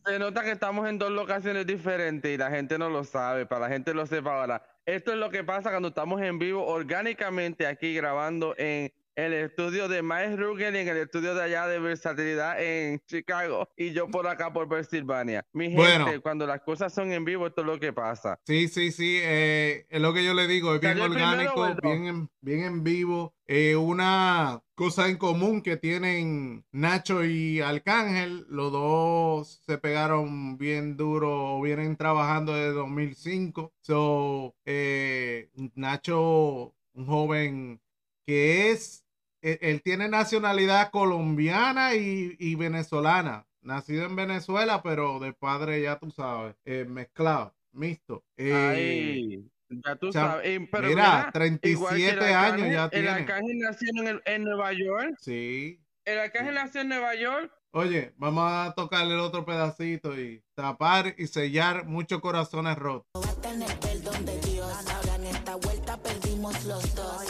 se 0.06 0.18
nota 0.18 0.42
que 0.42 0.50
estamos 0.50 0.86
en 0.86 0.98
dos 0.98 1.10
locaciones 1.10 1.66
diferentes 1.66 2.30
y 2.30 2.36
la 2.36 2.50
gente 2.50 2.76
no 2.76 2.90
lo 2.90 3.04
sabe, 3.04 3.46
para 3.46 3.62
la 3.62 3.68
gente 3.70 3.94
lo 3.94 4.06
sepa 4.06 4.38
ahora. 4.38 4.62
Esto 4.84 5.12
es 5.12 5.18
lo 5.18 5.30
que 5.30 5.44
pasa 5.44 5.70
cuando 5.70 5.88
estamos 5.88 6.20
en 6.20 6.38
vivo 6.38 6.66
orgánicamente 6.66 7.66
aquí 7.66 7.94
grabando 7.94 8.54
en 8.58 8.92
el 9.16 9.32
estudio 9.32 9.88
de 9.88 10.02
Miles 10.02 10.38
Rugen 10.38 10.74
y 10.74 10.78
en 10.78 10.88
el 10.88 10.96
estudio 10.98 11.34
de 11.34 11.42
allá 11.42 11.66
de 11.66 11.78
versatilidad 11.78 12.60
en 12.62 13.00
Chicago 13.06 13.68
y 13.76 13.92
yo 13.92 14.08
por 14.08 14.26
acá 14.26 14.52
por 14.52 14.68
Pensilvania. 14.68 15.44
Mi 15.52 15.66
gente, 15.66 15.76
Bueno. 15.78 16.22
cuando 16.22 16.46
las 16.46 16.60
cosas 16.62 16.92
son 16.92 17.12
en 17.12 17.24
vivo, 17.24 17.46
esto 17.46 17.60
es 17.60 17.66
lo 17.66 17.78
que 17.78 17.92
pasa. 17.92 18.38
Sí, 18.46 18.68
sí, 18.68 18.90
sí. 18.90 19.18
eh, 19.22 19.86
es 19.88 20.00
lo 20.00 20.12
que 20.12 20.24
yo 20.24 20.34
le 20.34 20.46
digo. 20.46 20.74
Es 20.74 20.80
bien 20.80 20.98
¿Salió 20.98 21.04
el 21.06 21.10
primero 21.12 21.52
orgánico, 21.52 21.88
bien 21.88 22.06
en, 22.06 22.30
bien 22.40 22.64
en 22.64 22.82
vivo. 22.84 23.34
Eh, 23.46 23.76
una 23.76 24.62
cosa 24.74 25.08
en 25.08 25.16
común 25.18 25.62
que 25.62 25.76
tienen 25.76 26.64
Nacho 26.72 27.24
y 27.24 27.60
Arcángel. 27.60 28.46
Los 28.48 28.72
dos 28.72 29.60
se 29.66 29.78
pegaron 29.78 30.56
bien 30.58 30.96
duro, 30.96 31.60
vienen 31.60 31.96
trabajando 31.96 32.54
desde 32.54 32.72
2005. 32.72 33.72
So, 33.82 34.56
eh, 34.64 35.50
Nacho, 35.74 36.74
un 36.94 37.06
joven 37.06 37.80
que 38.26 38.70
es 38.72 39.03
él, 39.52 39.58
él 39.60 39.82
tiene 39.82 40.08
nacionalidad 40.08 40.90
colombiana 40.90 41.94
y, 41.94 42.36
y 42.38 42.54
venezolana. 42.54 43.46
Nacido 43.62 44.04
en 44.04 44.14
Venezuela, 44.16 44.82
pero 44.82 45.18
de 45.20 45.32
padre, 45.32 45.80
ya 45.82 45.98
tú 45.98 46.10
sabes, 46.10 46.54
eh, 46.66 46.84
mezclado, 46.86 47.54
mixto. 47.72 48.22
Eh, 48.36 48.52
Ay, 48.54 49.50
ya 49.70 49.96
tú 49.96 50.12
sabes. 50.12 50.46
Y- 50.60 50.66
pero 50.66 50.88
mira, 50.88 51.24
el 51.26 51.32
37 51.32 52.34
años 52.34 52.68
ya 52.70 52.84
El 52.84 52.90
tiene. 52.90 53.08
Arcángel 53.08 53.58
nació 53.60 53.88
en, 53.96 54.06
el- 54.08 54.22
en 54.26 54.44
Nueva 54.44 54.72
York. 54.74 55.14
Sí. 55.18 55.80
El 56.04 56.18
Arcángel 56.18 56.54
nació 56.54 56.82
en 56.82 56.88
Nueva 56.90 57.14
York. 57.14 57.50
Oye, 57.72 58.12
vamos 58.18 58.44
a 58.52 58.72
tocarle 58.76 59.14
el 59.14 59.20
otro 59.20 59.44
pedacito 59.44 60.16
y 60.20 60.44
tapar 60.54 61.14
y 61.18 61.26
sellar 61.26 61.86
muchos 61.86 62.20
corazones 62.20 62.76
rotos. 62.76 63.06
va 63.16 63.30
a 63.30 63.34
tener 63.40 63.80
perdón 63.80 64.24
de 64.26 64.38
Dios. 64.42 64.90
Ahora 64.90 65.14
en 65.16 65.24
esta 65.24 65.56
vuelta 65.56 65.96
perdimos 65.96 66.64
los 66.66 66.94
dos. 66.94 67.24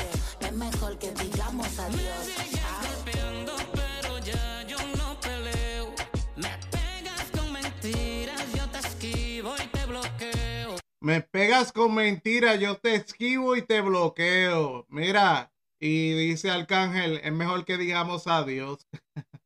Es 0.54 0.61
mejor 0.61 0.96
que 1.00 1.11
digamos 1.11 1.66
adiós. 1.80 2.28
golpeando, 2.87 3.56
pero 3.73 4.18
ya 4.20 4.62
yo 4.62 4.78
no 4.96 5.18
peleo. 5.18 5.92
Me 6.37 6.49
pegas 6.70 7.28
con 7.32 7.52
mentiras, 7.52 8.54
yo 8.54 8.70
te 8.70 8.78
esquivo 8.78 9.52
y 9.56 9.66
te 9.66 9.84
bloqueo. 9.84 10.76
Me 11.00 11.23
pegas 11.23 11.73
con 11.73 11.92
mentiras, 11.96 12.61
yo 12.61 12.76
te 12.76 12.94
esquivo 12.94 13.56
y 13.56 13.62
te 13.62 13.80
bloqueo. 13.80 14.87
Mira, 14.90 15.52
y 15.80 16.12
dice 16.12 16.52
Arcángel, 16.52 17.20
es 17.25 17.32
mejor 17.32 17.64
que 17.64 17.76
digamos 17.76 18.28
adiós. 18.28 18.87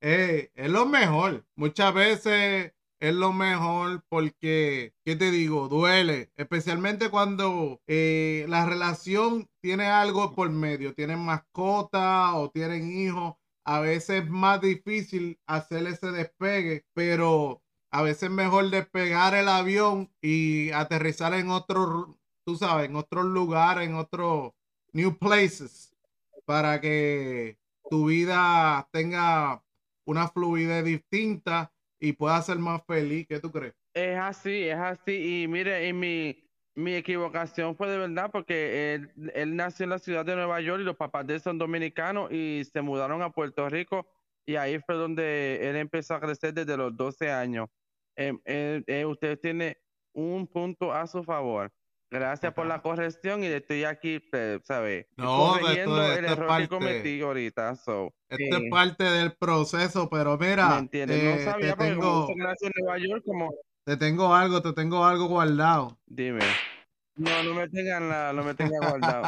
Eh, 0.00 0.52
es 0.54 0.70
lo 0.70 0.86
mejor. 0.86 1.44
Muchas 1.56 1.92
veces 1.92 2.72
es 3.00 3.14
lo 3.14 3.32
mejor 3.32 4.04
porque, 4.08 4.94
¿qué 5.04 5.16
te 5.16 5.30
digo? 5.30 5.68
Duele. 5.68 6.30
Especialmente 6.36 7.10
cuando 7.10 7.80
eh, 7.86 8.46
la 8.48 8.66
relación 8.66 9.48
tiene 9.60 9.86
algo 9.86 10.34
por 10.34 10.50
medio. 10.50 10.94
Tienen 10.94 11.18
mascota 11.18 12.34
o 12.34 12.50
tienen 12.50 12.90
hijos. 12.90 13.34
A 13.64 13.80
veces 13.80 14.24
es 14.24 14.30
más 14.30 14.60
difícil 14.60 15.38
hacer 15.46 15.86
ese 15.86 16.12
despegue, 16.12 16.86
pero 16.94 17.62
a 17.90 18.02
veces 18.02 18.24
es 18.24 18.30
mejor 18.30 18.70
despegar 18.70 19.34
el 19.34 19.48
avión 19.48 20.10
y 20.22 20.70
aterrizar 20.70 21.34
en 21.34 21.50
otro, 21.50 22.18
tú 22.44 22.56
sabes, 22.56 22.88
en 22.88 22.96
otro 22.96 23.22
lugar, 23.22 23.82
en 23.82 23.94
otro 23.94 24.54
new 24.92 25.18
places, 25.18 25.94
para 26.44 26.80
que 26.80 27.58
tu 27.90 28.06
vida 28.06 28.88
tenga 28.92 29.64
una 30.04 30.28
fluidez 30.28 30.84
distinta 30.84 31.72
y 32.00 32.12
puedas 32.12 32.46
ser 32.46 32.58
más 32.58 32.82
feliz. 32.86 33.26
¿Qué 33.28 33.40
tú 33.40 33.50
crees? 33.50 33.74
Es 33.94 34.18
así, 34.18 34.68
es 34.68 34.76
así. 34.76 35.42
Y 35.42 35.48
mire, 35.48 35.88
y 35.88 35.92
mi, 35.92 36.48
mi 36.74 36.94
equivocación 36.94 37.76
fue 37.76 37.88
de 37.88 37.98
verdad 37.98 38.30
porque 38.30 38.94
él, 38.94 39.12
él 39.34 39.56
nació 39.56 39.84
en 39.84 39.90
la 39.90 39.98
ciudad 39.98 40.24
de 40.24 40.36
Nueva 40.36 40.60
York 40.60 40.80
y 40.80 40.84
los 40.84 40.96
papás 40.96 41.26
de 41.26 41.34
él 41.34 41.40
son 41.40 41.58
dominicanos 41.58 42.30
y 42.30 42.62
se 42.70 42.82
mudaron 42.82 43.22
a 43.22 43.30
Puerto 43.30 43.68
Rico 43.68 44.06
y 44.46 44.56
ahí 44.56 44.78
fue 44.78 44.94
donde 44.94 45.68
él 45.68 45.76
empezó 45.76 46.14
a 46.14 46.20
crecer 46.20 46.54
desde 46.54 46.76
los 46.76 46.96
12 46.96 47.30
años. 47.30 47.68
Em, 48.14 48.40
eh, 48.44 48.82
eh, 48.86 49.04
usted 49.04 49.38
tiene 49.38 49.76
un 50.12 50.46
punto 50.46 50.92
a 50.92 51.06
su 51.06 51.22
favor. 51.24 51.70
Gracias 52.10 52.54
por 52.54 52.66
la 52.66 52.82
corrección 52.82 53.42
y 53.42 53.46
estoy 53.46 53.84
aquí, 53.84 54.22
eh, 54.32 54.60
¿sabe? 54.62 55.08
No, 55.16 55.56
esto- 55.56 55.60
Corrigiendo 55.66 56.02
esto 56.02 56.18
el 56.18 56.24
es 56.24 56.30
error 56.32 56.46
parte- 56.46 56.62
que 56.62 56.68
cometí 56.68 57.20
ahorita. 57.20 57.74
So, 57.76 58.14
Esto 58.28 58.56
eh, 58.56 58.60
es 58.64 58.70
parte 58.70 59.04
del 59.04 59.32
proceso, 59.36 60.08
pero 60.08 60.38
¿me 60.38 60.48
mira, 60.48 60.78
entiendes? 60.78 61.18
eh, 61.18 61.44
No 61.44 61.50
sabía 61.52 61.70
te, 61.70 61.76
porque 61.76 61.90
tengo, 61.90 62.28
en 62.30 62.72
Nueva 62.76 62.98
York, 62.98 63.22
como... 63.24 63.52
te 63.84 63.96
tengo 63.96 64.34
algo, 64.34 64.62
te 64.62 64.72
tengo 64.72 65.04
algo 65.04 65.26
guardado. 65.26 65.98
Dime. 66.06 66.40
No, 67.16 67.42
no 67.42 67.54
me 67.54 67.68
tengan 67.70 68.08
la, 68.08 68.32
no 68.32 68.44
me 68.44 68.54
tengan 68.54 68.78
guardado. 68.80 69.24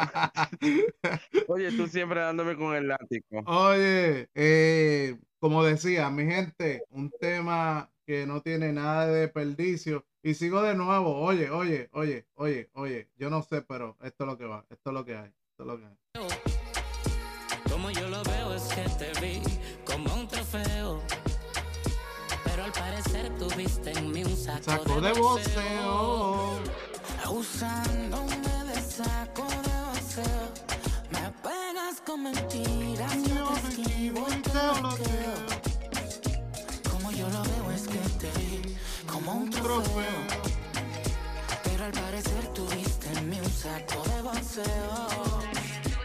Oye, 1.49 1.73
tú 1.73 1.87
siempre 1.89 2.21
dándome 2.21 2.55
con 2.57 2.77
el 2.77 2.87
látigo. 2.89 3.25
Oye, 3.47 4.29
eh, 4.35 5.17
como 5.41 5.65
decía, 5.65 6.11
mi 6.11 6.25
gente, 6.27 6.83
un 6.91 7.11
tema 7.21 7.91
que 8.07 8.27
no 8.27 8.41
tiene 8.43 8.73
nada 8.73 9.07
de 9.07 9.21
desperdicio. 9.21 10.05
Y 10.29 10.35
sigo 10.35 10.61
de 10.61 10.75
nuevo, 10.75 11.23
oye, 11.23 11.49
oye, 11.49 11.89
oye, 11.93 12.27
oye, 12.35 12.69
oye, 12.75 13.09
yo 13.17 13.31
no 13.31 13.43
sé, 13.43 13.63
pero 13.63 13.97
esto 14.03 14.25
es 14.25 14.29
lo 14.29 14.37
que 14.37 14.45
va, 14.45 14.63
esto 14.69 14.91
es 14.91 14.95
lo 14.95 15.03
que 15.03 15.17
hay, 15.17 15.33
esto 15.53 15.63
es 15.63 15.67
lo 15.67 15.79
que 15.79 15.87
hay. 15.87 15.97
Como 17.71 17.91
yo 17.91 18.07
lo 18.09 18.23
veo 18.25 18.55
es 18.55 18.65
que 18.65 18.83
te 18.91 19.11
vi 19.23 19.41
como 19.87 20.15
un 20.15 20.29
trofeo. 20.29 21.01
Pero 22.45 22.63
al 22.63 22.73
parecer 22.73 23.35
tuviste 23.39 23.93
en 23.93 24.11
mí 24.13 24.23
un 24.23 24.37
saco, 24.37 24.65
Saco 24.65 25.01
de 25.01 25.13
voceo. 25.15 26.61
Usándome 27.31 28.65
de 28.67 28.81
saco 28.83 29.47
de 29.47 29.77
voceo. 29.89 30.53
Me 31.11 31.33
pegas 31.43 32.03
con 32.05 32.25
mentiras. 32.25 33.17
Yo 33.23 33.49
te 33.49 33.69
esquivo 33.81 34.27
y 34.29 34.43
te 34.43 34.51
bloqueo. 34.79 35.35
Como 36.91 37.13
yo 37.13 37.27
lo 37.31 37.43
veo 37.45 37.71
es 37.75 37.89
que 37.89 37.99
te 38.19 38.39
vi 38.39 38.48
como 39.29 39.41
un 39.41 39.51
trofeo. 39.51 40.27
Pero 41.65 41.85
al 41.85 41.93
parecer 41.93 42.47
tuviste 42.55 43.19
en 43.19 43.29
mí 43.29 43.39
un 43.39 43.51
saco 43.51 44.03
de 44.09 44.23
boxeo. 44.23 45.09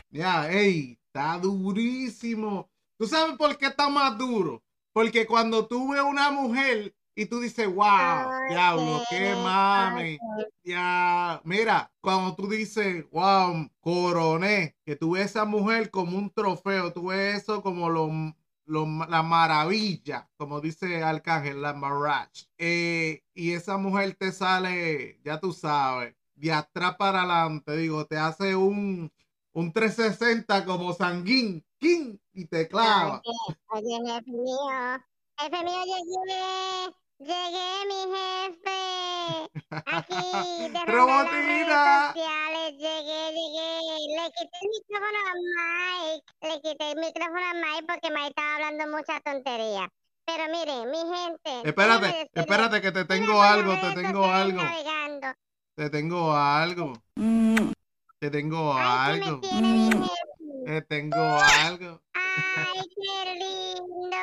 Ya, 0.09 0.49
ey, 0.51 0.99
está 1.07 1.37
durísimo. 1.39 2.69
¿Tú 2.97 3.07
sabes 3.07 3.37
por 3.37 3.57
qué 3.57 3.67
está 3.67 3.89
más 3.89 4.17
duro? 4.17 4.61
Porque 4.91 5.25
cuando 5.25 5.65
tú 5.65 5.91
ves 5.91 6.01
una 6.01 6.31
mujer 6.31 6.93
y 7.15 7.25
tú 7.25 7.39
dices, 7.39 7.67
wow, 7.67 8.49
diablo, 8.49 9.01
qué 9.09 9.33
mami. 9.35 10.19
Ya, 10.63 11.41
mira, 11.43 11.91
cuando 12.01 12.35
tú 12.35 12.47
dices, 12.47 13.05
wow, 13.11 13.69
coroné, 13.79 14.75
que 14.85 14.95
tú 14.95 15.11
ves 15.11 15.23
a 15.23 15.25
esa 15.25 15.45
mujer 15.45 15.89
como 15.89 16.17
un 16.17 16.29
trofeo, 16.29 16.91
tú 16.93 17.07
ves 17.07 17.43
eso 17.43 17.63
como 17.63 17.89
lo, 17.89 18.11
lo- 18.65 18.85
la 19.07 19.23
maravilla, 19.23 20.29
como 20.37 20.61
dice 20.61 21.03
Arcángel, 21.03 21.61
la 21.61 21.73
marach. 21.73 22.43
Eh, 22.57 23.23
y 23.33 23.51
esa 23.53 23.77
mujer 23.77 24.15
te 24.15 24.31
sale, 24.31 25.19
ya 25.23 25.39
tú 25.39 25.53
sabes, 25.53 26.15
de 26.35 26.51
atrás 26.51 26.95
para 26.97 27.21
adelante, 27.21 27.75
digo, 27.77 28.05
te 28.05 28.17
hace 28.17 28.55
un, 28.55 29.11
un 29.53 29.71
360 29.73 30.65
como 30.65 30.93
sanguín, 30.93 31.63
y 32.33 32.45
te 32.45 32.67
clava. 32.67 33.21
Oye, 33.67 33.97
ese 33.97 34.31
mío, 34.31 34.57
ese 35.37 35.63
mío, 35.63 35.81
oye, 35.81 36.93
Llegué, 37.19 37.85
mi 37.87 38.13
jefe. 38.13 39.02
Aquí, 39.97 40.69
de 40.69 40.79
Robotina. 40.87 42.13
sociales, 42.13 42.71
llegué, 42.77 43.31
llegué. 43.31 43.69
Le 44.15 44.31
quité 44.31 44.57
el 44.61 44.69
micrófono 44.69 45.19
a 45.29 45.33
Mike. 45.55 46.23
Le 46.41 46.61
quité 46.61 46.91
el 46.91 46.97
micrófono 46.99 47.45
a 47.45 47.53
Mike 47.53 47.85
porque 47.87 48.09
Mike 48.11 48.27
estaba 48.29 48.55
hablando 48.55 48.97
mucha 48.97 49.19
tontería. 49.21 49.89
Pero 50.25 50.43
miren, 50.51 50.89
mi 50.91 50.97
gente. 50.97 51.69
Espérate, 51.69 52.05
decirles, 52.07 52.29
espérate 52.33 52.81
que 52.81 52.91
te 52.91 53.05
tengo 53.05 53.33
las 53.33 53.51
algo, 53.53 53.73
te 53.73 53.81
redes 53.81 53.95
tengo 53.95 54.23
algo, 54.25 54.63
navegando. 54.63 55.27
te 55.75 55.89
tengo 55.89 56.33
algo, 56.33 56.93
te 58.19 58.29
tengo 58.31 58.73
Ay, 58.73 59.19
que 59.19 59.25
algo, 59.25 59.37
me 59.41 59.47
tiene 59.49 59.67
mi 59.67 59.91
jefe. 59.91 60.65
te 60.65 60.81
tengo 60.83 61.21
algo. 61.65 62.01
Ay, 62.13 62.79
qué 62.95 63.35
lindo. 63.35 64.17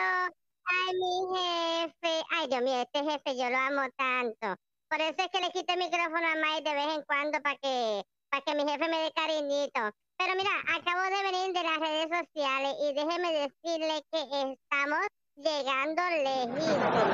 Ay, 0.65 0.95
mi 0.95 1.37
jefe. 1.37 2.25
Ay, 2.31 2.49
Dios 2.49 2.62
mío, 2.62 2.81
este 2.81 3.05
jefe 3.05 3.37
yo 3.37 3.50
lo 3.50 3.59
amo 3.59 3.83
tanto. 3.97 4.57
Por 4.90 5.00
eso 5.00 5.14
es 5.18 5.28
que 5.28 5.40
le 5.40 5.50
quito 5.52 5.73
el 5.73 5.78
micrófono 5.78 6.26
a 6.26 6.35
Mike 6.35 6.68
de 6.68 6.75
vez 6.75 6.97
en 6.97 7.04
cuando 7.04 7.40
para 7.40 7.56
que, 7.59 8.04
para 8.28 8.42
que 8.42 8.54
mi 8.56 8.68
jefe 8.68 8.88
me 8.88 8.99
dé 8.99 9.12
cariñito. 9.12 9.92
Pero 10.18 10.35
mira, 10.35 10.50
acabo 10.66 11.02
de 11.14 11.23
venir 11.30 11.52
de 11.54 11.62
las 11.62 11.78
redes 11.78 12.09
sociales 12.11 12.75
y 12.82 12.92
déjeme 12.92 13.32
decirle 13.32 14.02
que 14.11 14.23
estamos 14.50 15.06
llegando 15.37 16.02
lejísimos. 16.11 17.06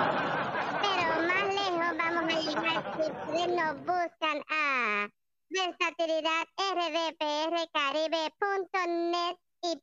Pero 0.81 1.21
más 1.29 1.53
lejos 1.53 1.93
vamos 1.99 2.33
a 2.33 2.41
llegar 2.41 2.81
si 2.97 3.03
ustedes 3.13 3.49
nos 3.49 3.77
buscan 3.81 4.43
a 4.49 5.11
versatilidad 5.51 6.47
rdprcaribe.net 6.57 9.37
y 9.63 9.79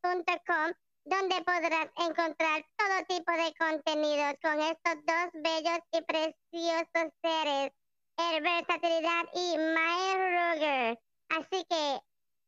.com 0.47 0.73
donde 1.05 1.43
podrás 1.43 1.89
encontrar 1.97 2.65
todo 2.77 3.03
tipo 3.07 3.33
de 3.33 3.53
contenidos 3.59 4.35
con 4.41 4.61
estos 4.61 4.95
dos 5.05 5.31
bellos 5.33 5.79
y 5.91 6.01
preciosos 6.01 7.11
seres, 7.21 7.73
Versatilidad 8.17 9.23
y 9.33 9.57
Maya 9.57 10.13
Ruger. 10.53 10.99
Así 11.29 11.65
que 11.69 11.99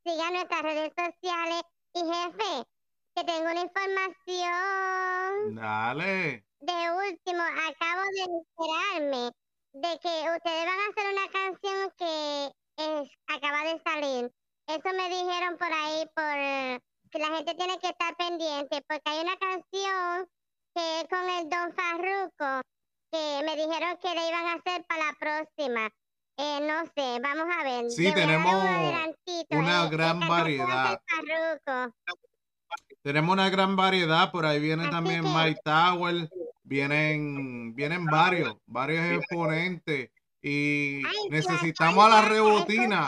sigan 0.03 0.33
nuestras 0.33 0.61
redes 0.61 0.91
sociales 0.95 1.61
y 1.93 1.99
jefe, 1.99 2.67
que 3.15 3.23
tengo 3.23 3.51
una 3.51 3.61
información. 3.61 5.55
Dale. 5.55 6.45
De 6.59 6.91
último, 6.91 7.43
acabo 7.43 8.01
de 8.15 8.23
enterarme 8.23 9.31
de 9.73 9.99
que 9.99 10.31
ustedes 10.35 10.65
van 10.65 10.79
a 10.79 10.87
hacer 10.89 11.05
una 11.13 11.27
canción 11.31 11.91
que 11.97 12.51
es, 12.77 13.09
acaba 13.27 13.63
de 13.63 13.81
salir. 13.83 14.31
Eso 14.67 14.89
me 14.95 15.09
dijeron 15.09 15.57
por 15.57 15.71
ahí, 15.71 16.05
por 16.15 16.81
que 17.11 17.19
la 17.19 17.27
gente 17.37 17.55
tiene 17.55 17.79
que 17.79 17.87
estar 17.87 18.15
pendiente, 18.17 18.81
porque 18.87 19.09
hay 19.09 19.21
una 19.21 19.37
canción 19.37 20.27
que 20.73 20.99
es 20.99 21.07
con 21.07 21.29
el 21.29 21.49
Don 21.49 21.73
Farruko, 21.73 22.61
que 23.15 23.43
me 23.45 23.55
dijeron 23.55 23.97
que 24.01 24.09
le 24.13 24.27
iban 24.27 24.45
a 24.45 24.53
hacer 24.53 24.85
para 24.87 25.05
la 25.05 25.13
próxima. 25.19 25.89
Eh, 26.37 26.59
no 26.61 26.85
sé, 26.85 27.19
vamos 27.21 27.55
a 27.57 27.63
ver. 27.63 27.89
Sí, 27.89 28.07
un 28.07 28.13
tenemos 28.13 28.53
una 29.51 29.85
eh, 29.85 29.89
gran 29.89 30.19
variedad. 30.27 30.99
Tenemos 33.01 33.31
una 33.33 33.49
gran 33.49 33.75
variedad, 33.75 34.31
por 34.31 34.45
ahí 34.45 34.59
viene 34.59 34.83
Así 34.83 34.91
también 34.91 35.23
que- 35.23 35.29
Mike 35.29 35.61
Tower, 35.63 36.29
vienen, 36.63 37.73
vienen 37.73 38.05
varios, 38.05 38.57
varios 38.65 39.19
exponentes 39.19 40.09
y 40.41 41.05
Ay, 41.05 41.29
necesitamos 41.29 42.03
a 42.05 42.09
la 42.09 42.21
rebotina. 42.23 43.07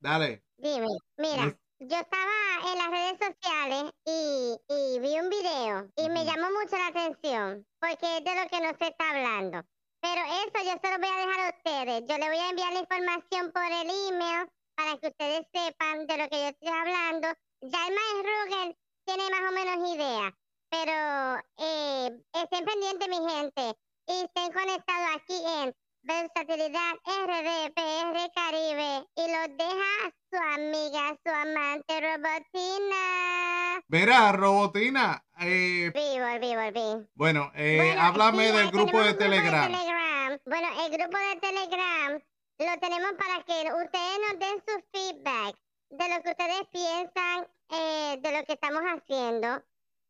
Dale. 0.00 0.42
Dime, 0.56 0.88
mira. 1.18 1.56
Yo 1.78 1.96
estaba 1.96 2.72
en 2.72 2.78
las 2.78 2.90
redes 2.90 3.18
sociales 3.18 3.92
y, 4.06 4.56
y 4.68 4.98
vi 5.00 5.20
un 5.20 5.28
video 5.28 5.90
y 5.96 6.08
me 6.08 6.24
llamó 6.24 6.50
mucho 6.58 6.76
la 6.76 6.86
atención 6.88 7.66
porque 7.78 8.18
es 8.18 8.24
de 8.24 8.34
lo 8.34 8.48
que 8.48 8.60
no 8.60 8.78
se 8.78 8.88
está 8.88 9.10
hablando. 9.10 9.62
Pero 10.00 10.22
eso 10.22 10.64
yo 10.64 10.78
se 10.80 10.90
lo 10.90 10.98
voy 10.98 11.08
a 11.08 11.26
dejar 11.26 11.40
a 11.40 11.56
ustedes. 11.56 12.04
Yo 12.08 12.18
le 12.18 12.28
voy 12.28 12.38
a 12.38 12.50
enviar 12.50 12.72
la 12.72 12.80
información 12.80 13.52
por 13.52 13.64
el 13.64 13.90
email 14.08 14.48
para 14.74 14.98
que 14.98 15.08
ustedes 15.08 15.46
sepan 15.52 16.06
de 16.06 16.16
lo 16.16 16.28
que 16.28 16.36
yo 16.36 16.48
estoy 16.48 16.68
hablando. 16.68 17.28
Ya 17.62 17.86
el 17.86 17.94
Mike 17.94 18.28
Ruger 18.28 18.76
tiene 19.04 19.30
más 19.30 19.50
o 19.50 19.52
menos 19.52 19.94
idea, 19.94 20.38
pero 20.70 21.42
eh, 21.58 22.22
estén 22.32 22.64
pendientes, 22.64 23.08
mi 23.08 23.30
gente, 23.30 23.78
y 24.06 24.12
estén 24.24 24.52
conectados 24.52 25.16
aquí 25.16 25.42
en 25.44 25.74
Versatilidad 26.06 26.94
RDPR 27.04 28.30
Caribe 28.32 29.04
y 29.16 29.26
los 29.26 29.56
deja 29.58 30.14
su 30.30 30.36
amiga, 30.54 31.18
su 31.24 31.32
amante 31.32 32.00
Robotina. 32.00 33.82
Mira, 33.88 34.30
Robotina, 34.30 35.24
eh, 35.40 35.90
vivo, 35.92 36.70
vivo. 36.70 37.06
bueno, 37.14 37.50
eh, 37.56 37.78
Bueno, 37.78 38.02
háblame 38.02 38.46
sí, 38.50 38.56
del 38.56 38.70
grupo 38.70 39.02
de 39.02 39.14
tenemos 39.14 39.14
un 39.14 39.18
Telegram. 39.18 39.72
Telegram. 39.72 40.38
Bueno, 40.46 40.68
el 40.86 40.92
grupo 40.96 41.18
de 41.18 41.40
Telegram 41.40 42.22
lo 42.58 42.78
tenemos 42.80 43.12
para 43.14 43.42
que 43.42 43.72
ustedes 43.74 44.18
nos 44.30 44.38
den 44.38 44.62
su 44.64 44.84
feedback 44.92 45.56
de 45.90 46.08
lo 46.08 46.22
que 46.22 46.30
ustedes 46.30 46.68
piensan 46.70 47.48
eh, 47.70 48.16
de 48.20 48.30
lo 48.32 48.44
que 48.44 48.52
estamos 48.52 48.82
haciendo. 48.82 49.60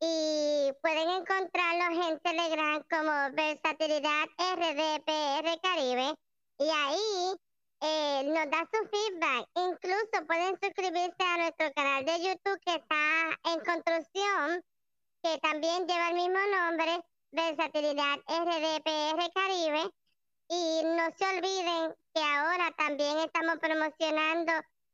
Y 0.01 0.73
pueden 0.83 1.09
encontrarlos 1.09 2.07
en 2.07 2.21
Telegram 2.21 2.85
como 2.91 3.13
Versatilidad 3.35 4.27
RDPR 4.39 5.61
Caribe. 5.63 6.15
Y 6.59 6.69
ahí 6.69 7.37
eh, 7.81 8.23
nos 8.25 8.51
da 8.51 8.69
su 8.73 8.89
feedback. 8.89 9.49
Incluso 9.55 10.27
pueden 10.27 10.59
suscribirse 10.63 11.23
a 11.23 11.37
nuestro 11.39 11.73
canal 11.75 12.05
de 12.05 12.19
YouTube 12.23 12.61
que 12.65 12.75
está 12.75 13.39
en 13.45 13.61
construcción 13.65 14.63
que 15.23 15.39
también 15.39 15.87
lleva 15.87 16.11
el 16.11 16.15
mismo 16.15 16.39
nombre, 16.55 17.01
Versatilidad 17.33 18.17
RDPR 18.29 19.33
Caribe. 19.35 19.91
Y 20.49 20.83
no 20.85 21.11
se 21.17 21.25
olviden 21.25 21.95
que 22.15 22.23
ahora 22.23 22.71
también 22.77 23.19
estamos 23.19 23.59
promocionando 23.59 24.53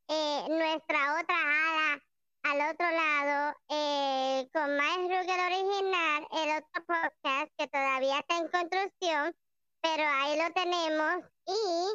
eh, 0.08 0.44
nuestra 0.48 1.20
otra 1.20 1.36
ala 1.36 1.81
al 2.44 2.60
otro 2.70 2.88
lado, 2.90 3.56
eh, 3.68 4.48
con 4.52 4.76
más 4.76 4.98
Ruger 4.98 5.40
Original, 5.46 6.26
el 6.32 6.58
otro 6.58 6.84
podcast 6.86 7.50
que 7.56 7.68
todavía 7.68 8.18
está 8.18 8.36
en 8.38 8.48
construcción, 8.48 9.34
pero 9.80 10.02
ahí 10.08 10.36
lo 10.38 10.52
tenemos. 10.52 11.24
Y 11.46 11.86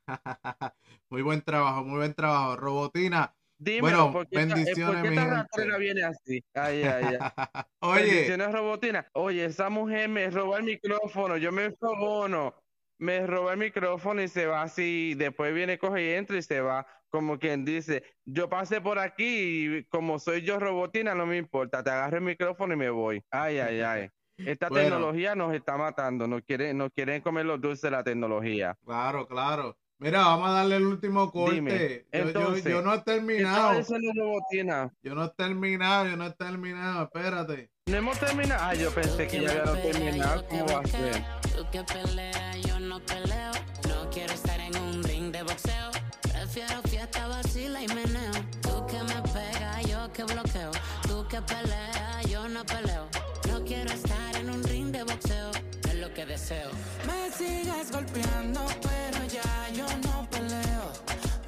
Muy 1.10 1.22
buen 1.22 1.42
trabajo, 1.42 1.84
muy 1.84 1.96
buen 1.98 2.14
trabajo. 2.14 2.56
Robotina, 2.56 3.34
Dímelo, 3.60 3.82
Bueno, 3.82 4.12
¿por 4.12 4.28
qué 4.28 4.40
esta- 4.40 4.52
eh, 4.52 4.56
bendiciones, 4.56 4.94
¿por 4.94 5.02
qué 5.02 5.10
mi 5.10 5.16
esta 5.16 5.78
viene 5.78 6.02
así? 6.04 6.44
Ay, 6.54 6.82
ay, 6.84 7.04
ay. 7.04 7.18
oye, 7.80 8.04
Bendiciones, 8.04 8.52
Robotina. 8.52 9.08
Oye, 9.14 9.44
esa 9.46 9.68
mujer 9.68 10.08
me 10.08 10.30
roba 10.30 10.58
el 10.58 10.62
micrófono, 10.64 11.36
yo 11.36 11.50
me 11.50 11.64
enfogono. 11.64 12.54
Me 12.98 13.26
roba 13.26 13.52
el 13.52 13.58
micrófono 13.58 14.20
y 14.22 14.28
se 14.28 14.46
va 14.46 14.62
así. 14.62 15.14
Después 15.14 15.54
viene, 15.54 15.78
coge 15.78 16.02
y 16.04 16.14
entra 16.14 16.36
y 16.36 16.42
se 16.42 16.60
va. 16.60 16.86
Como 17.10 17.38
quien 17.38 17.64
dice, 17.64 18.02
yo 18.24 18.48
pasé 18.48 18.80
por 18.80 18.98
aquí 18.98 19.78
y 19.78 19.84
como 19.84 20.18
soy 20.18 20.42
yo 20.42 20.58
Robotina, 20.58 21.14
no 21.14 21.24
me 21.26 21.36
importa. 21.38 21.82
Te 21.82 21.90
agarro 21.90 22.18
el 22.18 22.24
micrófono 22.24 22.74
y 22.74 22.76
me 22.76 22.90
voy. 22.90 23.22
Ay, 23.30 23.58
ay, 23.60 23.80
ay. 23.80 24.10
Esta 24.36 24.68
Bueno. 24.70 24.90
tecnología 24.90 25.34
nos 25.34 25.54
está 25.54 25.76
matando. 25.76 26.26
Nos 26.26 26.42
quieren, 26.42 26.76
nos 26.76 26.90
quieren 26.92 27.22
comer 27.22 27.46
los 27.46 27.60
dulces 27.60 27.82
de 27.82 27.90
la 27.92 28.04
tecnología. 28.04 28.76
claro, 28.84 29.26
claro. 29.26 29.76
Mira, 30.00 30.20
vamos 30.20 30.48
a 30.48 30.52
darle 30.52 30.76
el 30.76 30.84
último 30.86 31.28
corte. 31.32 31.56
Dime, 31.56 32.04
Yo- 32.12 32.18
entonces, 32.20 32.62
yo 32.64 32.82
no 32.82 32.94
he 32.94 33.02
¿Qué 33.02 33.16
estaba 33.16 33.82
terminado. 33.82 34.92
Yo 35.02 35.14
no 35.16 35.24
he 35.24 35.30
terminado, 35.30 36.08
yo 36.08 36.16
no 36.16 36.26
he 36.26 36.32
terminado. 36.34 37.02
Espérate. 37.04 37.70
No 37.86 37.96
hemos 37.96 38.20
terminado. 38.20 38.62
Ay, 38.64 38.78
yo 38.80 38.92
pensé 38.92 39.26
que 39.26 39.40
ya 39.40 39.50
habíamos 39.50 39.82
terminado. 39.82 40.46
¿Cómo 40.48 40.66
va 40.66 40.80
a 40.80 40.86
ser? 40.86 41.37
Tú 41.58 41.66
que 41.72 41.82
peleas, 41.82 42.56
yo 42.66 42.78
no 42.78 43.00
peleo. 43.00 43.50
No 43.88 44.08
quiero 44.10 44.32
estar 44.32 44.60
en 44.60 44.76
un 44.76 45.02
ring 45.02 45.32
de 45.32 45.42
boxeo. 45.42 45.90
Prefiero 46.32 46.80
fiesta, 46.82 47.26
vacila 47.26 47.82
y 47.82 47.88
meneo. 47.88 48.30
Tú 48.62 48.86
que 48.86 49.02
me 49.02 49.20
pegas, 49.32 49.84
yo 49.90 50.12
que 50.12 50.22
bloqueo. 50.22 50.70
Tú 51.08 51.26
que 51.28 51.42
peleas, 51.42 52.26
yo 52.30 52.48
no 52.48 52.64
peleo. 52.64 53.08
No 53.48 53.64
quiero 53.64 53.90
estar 53.90 54.36
en 54.36 54.50
un 54.50 54.62
ring 54.62 54.92
de 54.92 55.02
boxeo. 55.02 55.50
Es 55.88 55.94
lo 55.96 56.14
que 56.14 56.26
deseo. 56.26 56.70
Me 57.08 57.28
sigues 57.32 57.90
golpeando, 57.90 58.64
pero 58.80 59.24
ya 59.26 59.68
yo 59.74 59.86
no 60.04 60.30
peleo. 60.30 60.92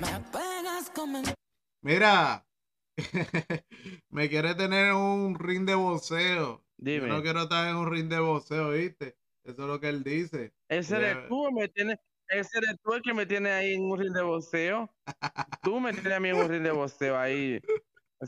Me 0.01 0.19
pegas 0.33 0.91
con 0.93 1.13
men- 1.13 1.35
Mira, 1.83 2.45
me 4.11 4.29
quiere 4.29 4.57
tener 4.57 4.87
en 4.89 4.97
un 4.97 5.39
ring 5.39 5.65
de 5.67 5.77
boxeo. 5.77 6.65
Dime. 6.77 7.07
Yo 7.07 7.15
no 7.15 7.23
quiero 7.23 7.43
estar 7.43 7.69
en 7.69 7.77
un 7.77 7.89
ring 7.89 8.09
de 8.09 8.19
boxeo, 8.19 8.71
¿viste? 8.73 9.20
Eso 9.45 9.63
es 9.63 9.69
lo 9.69 9.81
que 9.81 9.89
él 9.89 10.03
dice. 10.03 10.53
Ese 10.69 10.97
eres 10.97 11.29
tú, 11.29 11.51
me 11.53 11.69
tienes, 11.69 11.99
ese 12.29 12.59
eres 12.59 12.77
tú 12.83 12.93
el 12.95 13.03
que 13.03 13.15
me 13.15 13.27
tiene 13.27 13.51
ahí 13.51 13.75
en 13.75 13.83
un 13.91 13.99
ring 13.99 14.13
de 14.13 14.23
boxeo. 14.23 14.95
Tú 15.63 15.81
me 15.81 15.93
tienes 15.93 16.13
a 16.13 16.21
mí 16.21 16.29
en 16.29 16.37
un 16.37 16.49
ring 16.49 16.63
de 16.63 16.71
boxeo 16.71 17.19
ahí, 17.19 17.61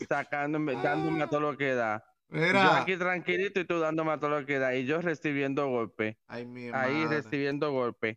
sacándome, 0.09 0.75
dándome 0.83 1.23
a 1.23 1.29
todo 1.29 1.41
lo 1.41 1.57
que 1.57 1.75
da. 1.75 2.03
Yo 2.31 2.39
Mira, 2.41 2.79
aquí 2.81 2.97
tranquilito 2.97 3.61
y 3.61 3.67
tú 3.67 3.79
dándome 3.79 4.13
a 4.13 4.19
todo 4.19 4.31
lo 4.41 4.47
que 4.47 4.59
da. 4.59 4.75
Y 4.75 4.87
yo 4.87 5.03
recibiendo 5.03 5.69
golpe. 5.69 6.17
ay, 6.29 6.47
mi 6.47 6.69
Ahí 6.73 7.05
madre. 7.05 7.17
recibiendo 7.19 7.71
golpe. 7.73 8.17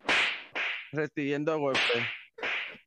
Recibiendo 0.92 1.58
golpe. 1.58 1.80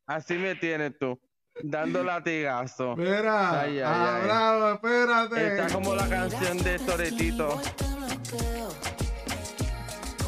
Así 0.07 0.33
me 0.35 0.55
tienes 0.55 0.97
tú. 0.97 1.19
Dando 1.61 2.03
latigazo. 2.03 2.95
Mira, 2.95 3.61
Ay, 3.61 3.77
ay, 3.77 3.83
ah, 3.85 4.15
ay. 4.17 4.23
bravo, 4.23 4.71
espérate. 4.73 5.47
Está 5.47 5.73
como 5.73 5.93
la 5.93 6.07
canción 6.09 6.57
de 6.57 6.79
Toretito. 6.79 7.61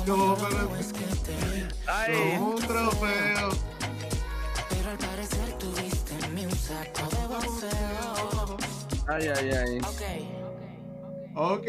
Como 0.07 0.35
pero- 0.35 0.69
yo 0.69 0.75
es 0.77 0.93
que 0.93 1.05
te 1.05 1.31
vi, 1.55 1.67
Ay, 1.87 2.13
Como 2.37 2.49
un 2.55 2.61
trofeo. 2.61 3.49
pero 4.69 4.89
al 4.91 4.97
parecer 4.97 5.57
tuviste 5.57 6.13
en 6.25 6.33
mí 6.35 6.45
un 6.45 6.51
saco 6.55 7.07
de 7.15 7.27
boxeo. 7.27 8.57
ay, 9.07 9.27
ay, 9.27 9.51
ay. 9.51 9.79
Ok. 9.79 10.01
Ok, 11.33 11.65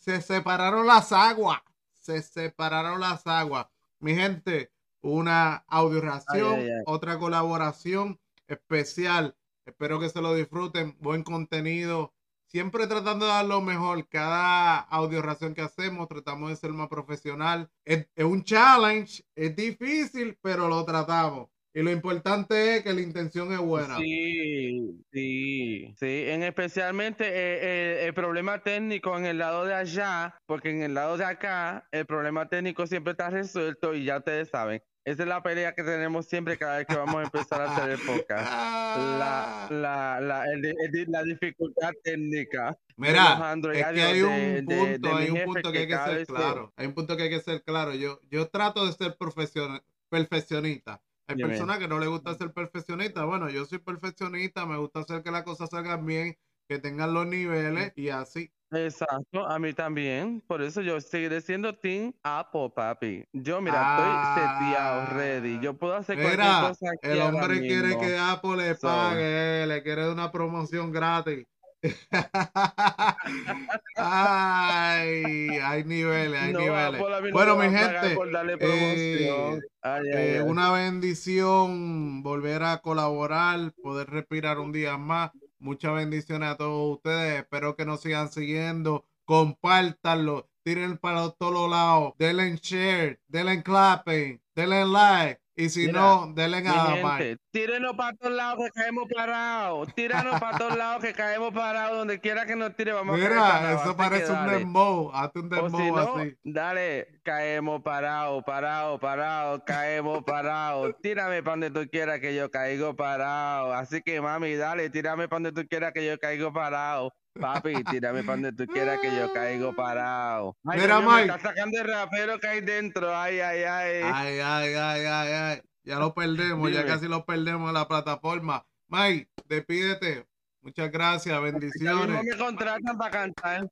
se 0.00 0.20
separaron 0.22 0.86
las 0.86 1.10
aguas. 1.12 1.60
Se 1.94 2.22
separaron 2.22 3.00
las 3.00 3.26
aguas. 3.26 3.66
Mi 3.98 4.14
gente, 4.14 4.70
una 5.00 5.64
audio 5.68 6.00
reacción, 6.00 6.54
Ay, 6.54 6.60
ay, 6.64 6.70
ay. 6.70 6.82
otra 6.86 7.18
colaboración 7.18 8.20
especial. 8.46 9.36
Espero 9.64 9.98
que 9.98 10.08
se 10.10 10.20
lo 10.20 10.32
disfruten. 10.34 10.96
Buen 11.00 11.24
contenido. 11.24 12.14
Siempre 12.46 12.86
tratando 12.86 13.26
de 13.26 13.32
dar 13.32 13.44
lo 13.44 13.60
mejor. 13.60 14.08
Cada 14.08 14.78
audio 14.78 15.20
reacción 15.20 15.54
que 15.54 15.62
hacemos, 15.62 16.08
tratamos 16.08 16.50
de 16.50 16.56
ser 16.56 16.72
más 16.72 16.88
profesional. 16.88 17.68
Es, 17.84 18.08
es 18.14 18.24
un 18.24 18.44
challenge, 18.44 19.22
es 19.34 19.54
difícil, 19.56 20.38
pero 20.40 20.68
lo 20.68 20.84
tratamos. 20.84 21.48
Y 21.76 21.82
lo 21.82 21.90
importante 21.90 22.76
es 22.76 22.82
que 22.82 22.94
la 22.94 23.02
intención 23.02 23.52
es 23.52 23.58
buena. 23.58 23.98
Sí, 23.98 25.04
sí, 25.12 25.94
sí. 25.98 26.24
En 26.26 26.42
especialmente 26.42 27.26
eh, 27.26 27.58
eh, 27.60 28.06
el 28.06 28.14
problema 28.14 28.62
técnico 28.62 29.18
en 29.18 29.26
el 29.26 29.36
lado 29.36 29.66
de 29.66 29.74
allá, 29.74 30.38
porque 30.46 30.70
en 30.70 30.80
el 30.80 30.94
lado 30.94 31.18
de 31.18 31.26
acá 31.26 31.86
el 31.92 32.06
problema 32.06 32.48
técnico 32.48 32.86
siempre 32.86 33.10
está 33.10 33.28
resuelto 33.28 33.94
y 33.94 34.04
ya 34.04 34.16
ustedes 34.16 34.48
saben. 34.48 34.80
Esa 35.06 35.22
es 35.22 35.28
la 35.28 35.40
pelea 35.40 35.72
que 35.72 35.84
tenemos 35.84 36.26
siempre 36.26 36.58
cada 36.58 36.78
vez 36.78 36.86
que 36.88 36.96
vamos 36.96 37.14
a 37.14 37.22
empezar 37.22 37.60
a 37.60 37.72
hacer 37.76 37.90
el 37.90 37.98
podcast. 38.00 38.44
La, 38.50 39.64
Ah. 39.64 39.68
la, 39.70 40.20
la, 40.20 40.44
el 40.52 40.64
el 40.64 41.06
la 41.12 41.22
dificultad 41.22 41.92
técnica. 42.02 42.76
Mira, 42.96 43.54
es 43.72 43.86
que 43.92 44.02
hay 44.02 44.18
de- 44.18 44.24
un 44.24 44.66
de- 44.66 44.74
de 44.74 44.98
punto, 44.98 45.16
hay 45.16 45.30
un 45.30 45.44
punto 45.44 45.70
que 45.72 45.78
hay 45.78 45.86
que 45.86 45.96
ser 45.96 46.26
claro. 46.26 46.72
Hay 46.76 46.86
un 46.88 46.94
punto 46.94 47.16
que 47.16 47.22
hay 47.22 47.30
que 47.30 47.40
ser 47.40 47.62
claro. 47.62 47.94
Yo, 47.94 48.18
yo 48.28 48.48
trato 48.48 48.84
de 48.84 48.92
ser 48.94 49.16
profesion- 49.16 49.80
perfeccionista. 50.08 51.00
Hay 51.28 51.36
Dime. 51.36 51.50
personas 51.50 51.78
que 51.78 51.86
no 51.88 52.00
les 52.00 52.08
gusta 52.08 52.34
ser 52.34 52.52
perfeccionista. 52.52 53.24
Bueno, 53.24 53.48
yo 53.48 53.64
soy 53.64 53.78
perfeccionista, 53.78 54.66
me 54.66 54.76
gusta 54.76 55.00
hacer 55.00 55.22
que 55.22 55.30
las 55.30 55.44
cosas 55.44 55.70
salgan 55.70 56.04
bien, 56.04 56.36
que 56.68 56.80
tengan 56.80 57.14
los 57.14 57.26
niveles 57.28 57.92
y 57.94 58.08
así. 58.08 58.50
Exacto, 58.72 59.46
a 59.46 59.60
mí 59.60 59.72
también. 59.74 60.40
Por 60.40 60.60
eso 60.60 60.80
yo 60.82 61.00
seguiré 61.00 61.40
siendo 61.40 61.72
Team 61.78 62.12
Apple, 62.24 62.70
papi. 62.74 63.24
Yo, 63.32 63.60
mira, 63.60 63.76
Ah. 63.80 64.34
estoy 64.34 64.44
seteado, 64.44 65.06
ready. 65.16 65.60
Yo 65.60 65.78
puedo 65.78 65.94
hacer 65.94 66.16
cualquier 66.16 66.40
Mira, 66.40 66.68
cosa 66.68 66.86
aquí 66.90 67.12
el 67.12 67.22
hombre 67.22 67.60
quiere 67.60 67.96
que 67.98 68.18
Apple 68.18 68.56
le 68.56 68.74
So. 68.74 68.88
pague, 68.88 69.66
le 69.68 69.82
quiere 69.84 70.10
una 70.10 70.32
promoción 70.32 70.90
gratis. 70.90 71.44
Ay, 73.94 75.48
hay 75.62 75.84
niveles, 75.84 76.40
hay 76.40 76.52
No, 76.52 76.58
niveles. 76.60 77.00
No 77.00 77.32
Bueno, 77.32 77.56
mi 77.56 77.68
gente, 77.70 78.12
eh, 78.12 78.16
promoción. 78.58 79.60
Ay, 79.82 79.82
ay, 79.82 80.02
Eh, 80.12 80.34
ay. 80.38 80.40
una 80.40 80.72
bendición 80.72 82.22
volver 82.22 82.62
a 82.64 82.78
colaborar, 82.78 83.72
poder 83.80 84.08
respirar 84.10 84.58
un 84.58 84.72
día 84.72 84.96
más. 84.98 85.30
Muchas 85.66 85.94
bendiciones 85.94 86.48
a 86.48 86.56
todos 86.56 86.94
ustedes. 86.94 87.40
Espero 87.40 87.74
que 87.74 87.84
nos 87.84 88.00
sigan 88.00 88.30
siguiendo. 88.30 89.04
Compártanlo. 89.24 90.48
Tiren 90.62 90.96
para 90.96 91.28
todos 91.30 91.68
lados. 91.68 92.12
Denle 92.20 92.46
en 92.46 92.54
share. 92.54 93.20
Denle 93.26 93.54
en 93.54 93.62
clapping. 93.62 94.40
Denle 94.54 94.82
en 94.82 94.92
like. 94.92 95.40
Y 95.58 95.70
si 95.70 95.86
Mira, 95.86 96.00
no, 96.00 96.32
denle 96.34 96.58
a 96.58 97.16
gente, 97.16 97.38
tírenos 97.50 97.96
para 97.96 98.14
todos 98.14 98.34
lados 98.34 98.66
que 98.66 98.70
caemos 98.72 99.08
parados. 99.08 99.94
Tíranos 99.94 100.38
para 100.38 100.58
todos 100.58 100.76
lados 100.76 101.02
que 101.02 101.14
caemos 101.14 101.54
parados. 101.54 101.96
Donde 101.96 102.20
quiera 102.20 102.44
que 102.44 102.54
nos 102.54 102.76
tire, 102.76 102.92
vamos 102.92 103.16
a 103.16 103.18
caer 103.18 103.30
Mira, 103.30 103.72
eso 103.72 103.96
parece 103.96 104.32
un 104.32 104.46
dembow. 104.48 105.10
Hazte 105.14 105.38
un 105.38 105.48
dembow 105.48 105.80
si 105.80 105.90
no, 105.90 106.16
así. 106.16 106.36
dale, 106.44 107.20
caemos 107.22 107.80
parados, 107.82 108.44
parados, 108.44 109.00
parados, 109.00 109.62
caemos 109.64 110.22
parados. 110.24 110.94
Tírame 111.00 111.42
para 111.42 111.52
donde 111.52 111.70
tú 111.70 111.88
quieras 111.90 112.20
que 112.20 112.34
yo 112.34 112.50
caigo 112.50 112.94
parado. 112.94 113.72
Así 113.72 114.02
que 114.02 114.20
mami, 114.20 114.56
dale, 114.56 114.90
tírame 114.90 115.26
para 115.26 115.40
donde 115.40 115.62
tú 115.62 115.66
quieras 115.66 115.94
que 115.94 116.04
yo 116.04 116.18
caigo 116.18 116.52
parado. 116.52 117.14
Papi, 117.40 117.84
tírame 117.84 118.22
para 118.22 118.40
donde 118.40 118.52
tú 118.52 118.70
quieras 118.72 118.98
que 119.00 119.14
yo 119.14 119.32
caigo 119.32 119.74
parado. 119.74 120.56
Ay, 120.64 120.80
Mira, 120.80 121.00
me 121.00 121.06
Mike. 121.06 121.24
está 121.36 121.38
sacando 121.50 121.78
el 121.80 121.86
rapero 121.88 122.38
que 122.40 122.46
hay 122.48 122.60
dentro. 122.60 123.16
Ay, 123.16 123.40
ay, 123.40 123.62
ay. 123.62 124.02
Ay, 124.04 124.38
ay, 124.40 124.74
ay, 124.74 125.04
ay, 125.06 125.32
ay. 125.32 125.62
Ya 125.84 125.98
lo 125.98 126.14
perdemos, 126.14 126.72
ya 126.72 126.84
casi 126.84 127.06
lo 127.08 127.24
perdemos 127.24 127.68
en 127.68 127.74
la 127.74 127.86
plataforma. 127.86 128.66
Mike, 128.88 129.28
despídete. 129.46 130.26
Muchas 130.60 130.90
gracias, 130.90 131.32
Ya 131.34 131.40
mismo 131.40 131.58
bendiciones. 131.60 132.24
me 132.24 132.36
contratan 132.36 132.98
para 132.98 133.10
cantar. 133.10 133.68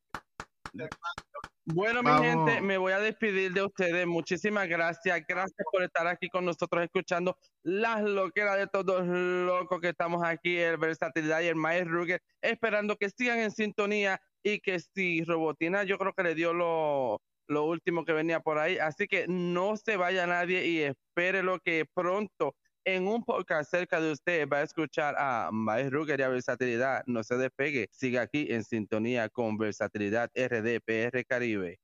Bueno, 1.66 2.02
mi 2.02 2.10
gente, 2.22 2.60
me 2.60 2.76
voy 2.76 2.92
a 2.92 2.98
despedir 2.98 3.52
de 3.52 3.64
ustedes. 3.64 4.06
Muchísimas 4.06 4.68
gracias. 4.68 5.22
Gracias 5.26 5.66
por 5.72 5.82
estar 5.82 6.06
aquí 6.06 6.28
con 6.28 6.44
nosotros 6.44 6.84
escuchando 6.84 7.38
las 7.62 8.02
loqueras 8.02 8.58
de 8.58 8.66
todos 8.66 9.06
locos 9.06 9.80
que 9.80 9.88
estamos 9.88 10.22
aquí, 10.22 10.58
el 10.58 10.76
Versatilidad 10.76 11.40
y 11.40 11.46
el 11.46 11.56
Maes 11.56 11.86
Ruger, 11.86 12.20
esperando 12.42 12.96
que 12.96 13.08
sigan 13.08 13.38
en 13.38 13.50
sintonía 13.50 14.20
y 14.42 14.60
que 14.60 14.78
si 14.78 15.24
Robotina 15.24 15.84
yo 15.84 15.96
creo 15.96 16.12
que 16.12 16.22
le 16.22 16.34
dio 16.34 16.52
lo, 16.52 17.22
lo 17.48 17.64
último 17.64 18.04
que 18.04 18.12
venía 18.12 18.40
por 18.40 18.58
ahí. 18.58 18.76
Así 18.76 19.06
que 19.06 19.24
no 19.26 19.78
se 19.78 19.96
vaya 19.96 20.26
nadie 20.26 20.66
y 20.66 20.82
espere 20.82 21.42
lo 21.42 21.60
que 21.60 21.86
pronto 21.94 22.54
en 22.84 23.08
un 23.08 23.24
podcast 23.24 23.70
cerca 23.70 24.00
de 24.00 24.12
usted 24.12 24.48
va 24.48 24.58
a 24.58 24.62
escuchar 24.62 25.14
a 25.18 25.50
Maes 25.52 25.90
Ruger 25.90 26.20
y 26.20 26.22
a 26.22 26.28
Versatilidad. 26.28 27.02
No 27.06 27.22
se 27.22 27.36
despegue, 27.36 27.88
siga 27.92 28.22
aquí 28.22 28.46
en 28.50 28.64
sintonía 28.64 29.28
con 29.28 29.56
Versatilidad 29.56 30.30
RDPR 30.34 31.24
Caribe. 31.26 31.80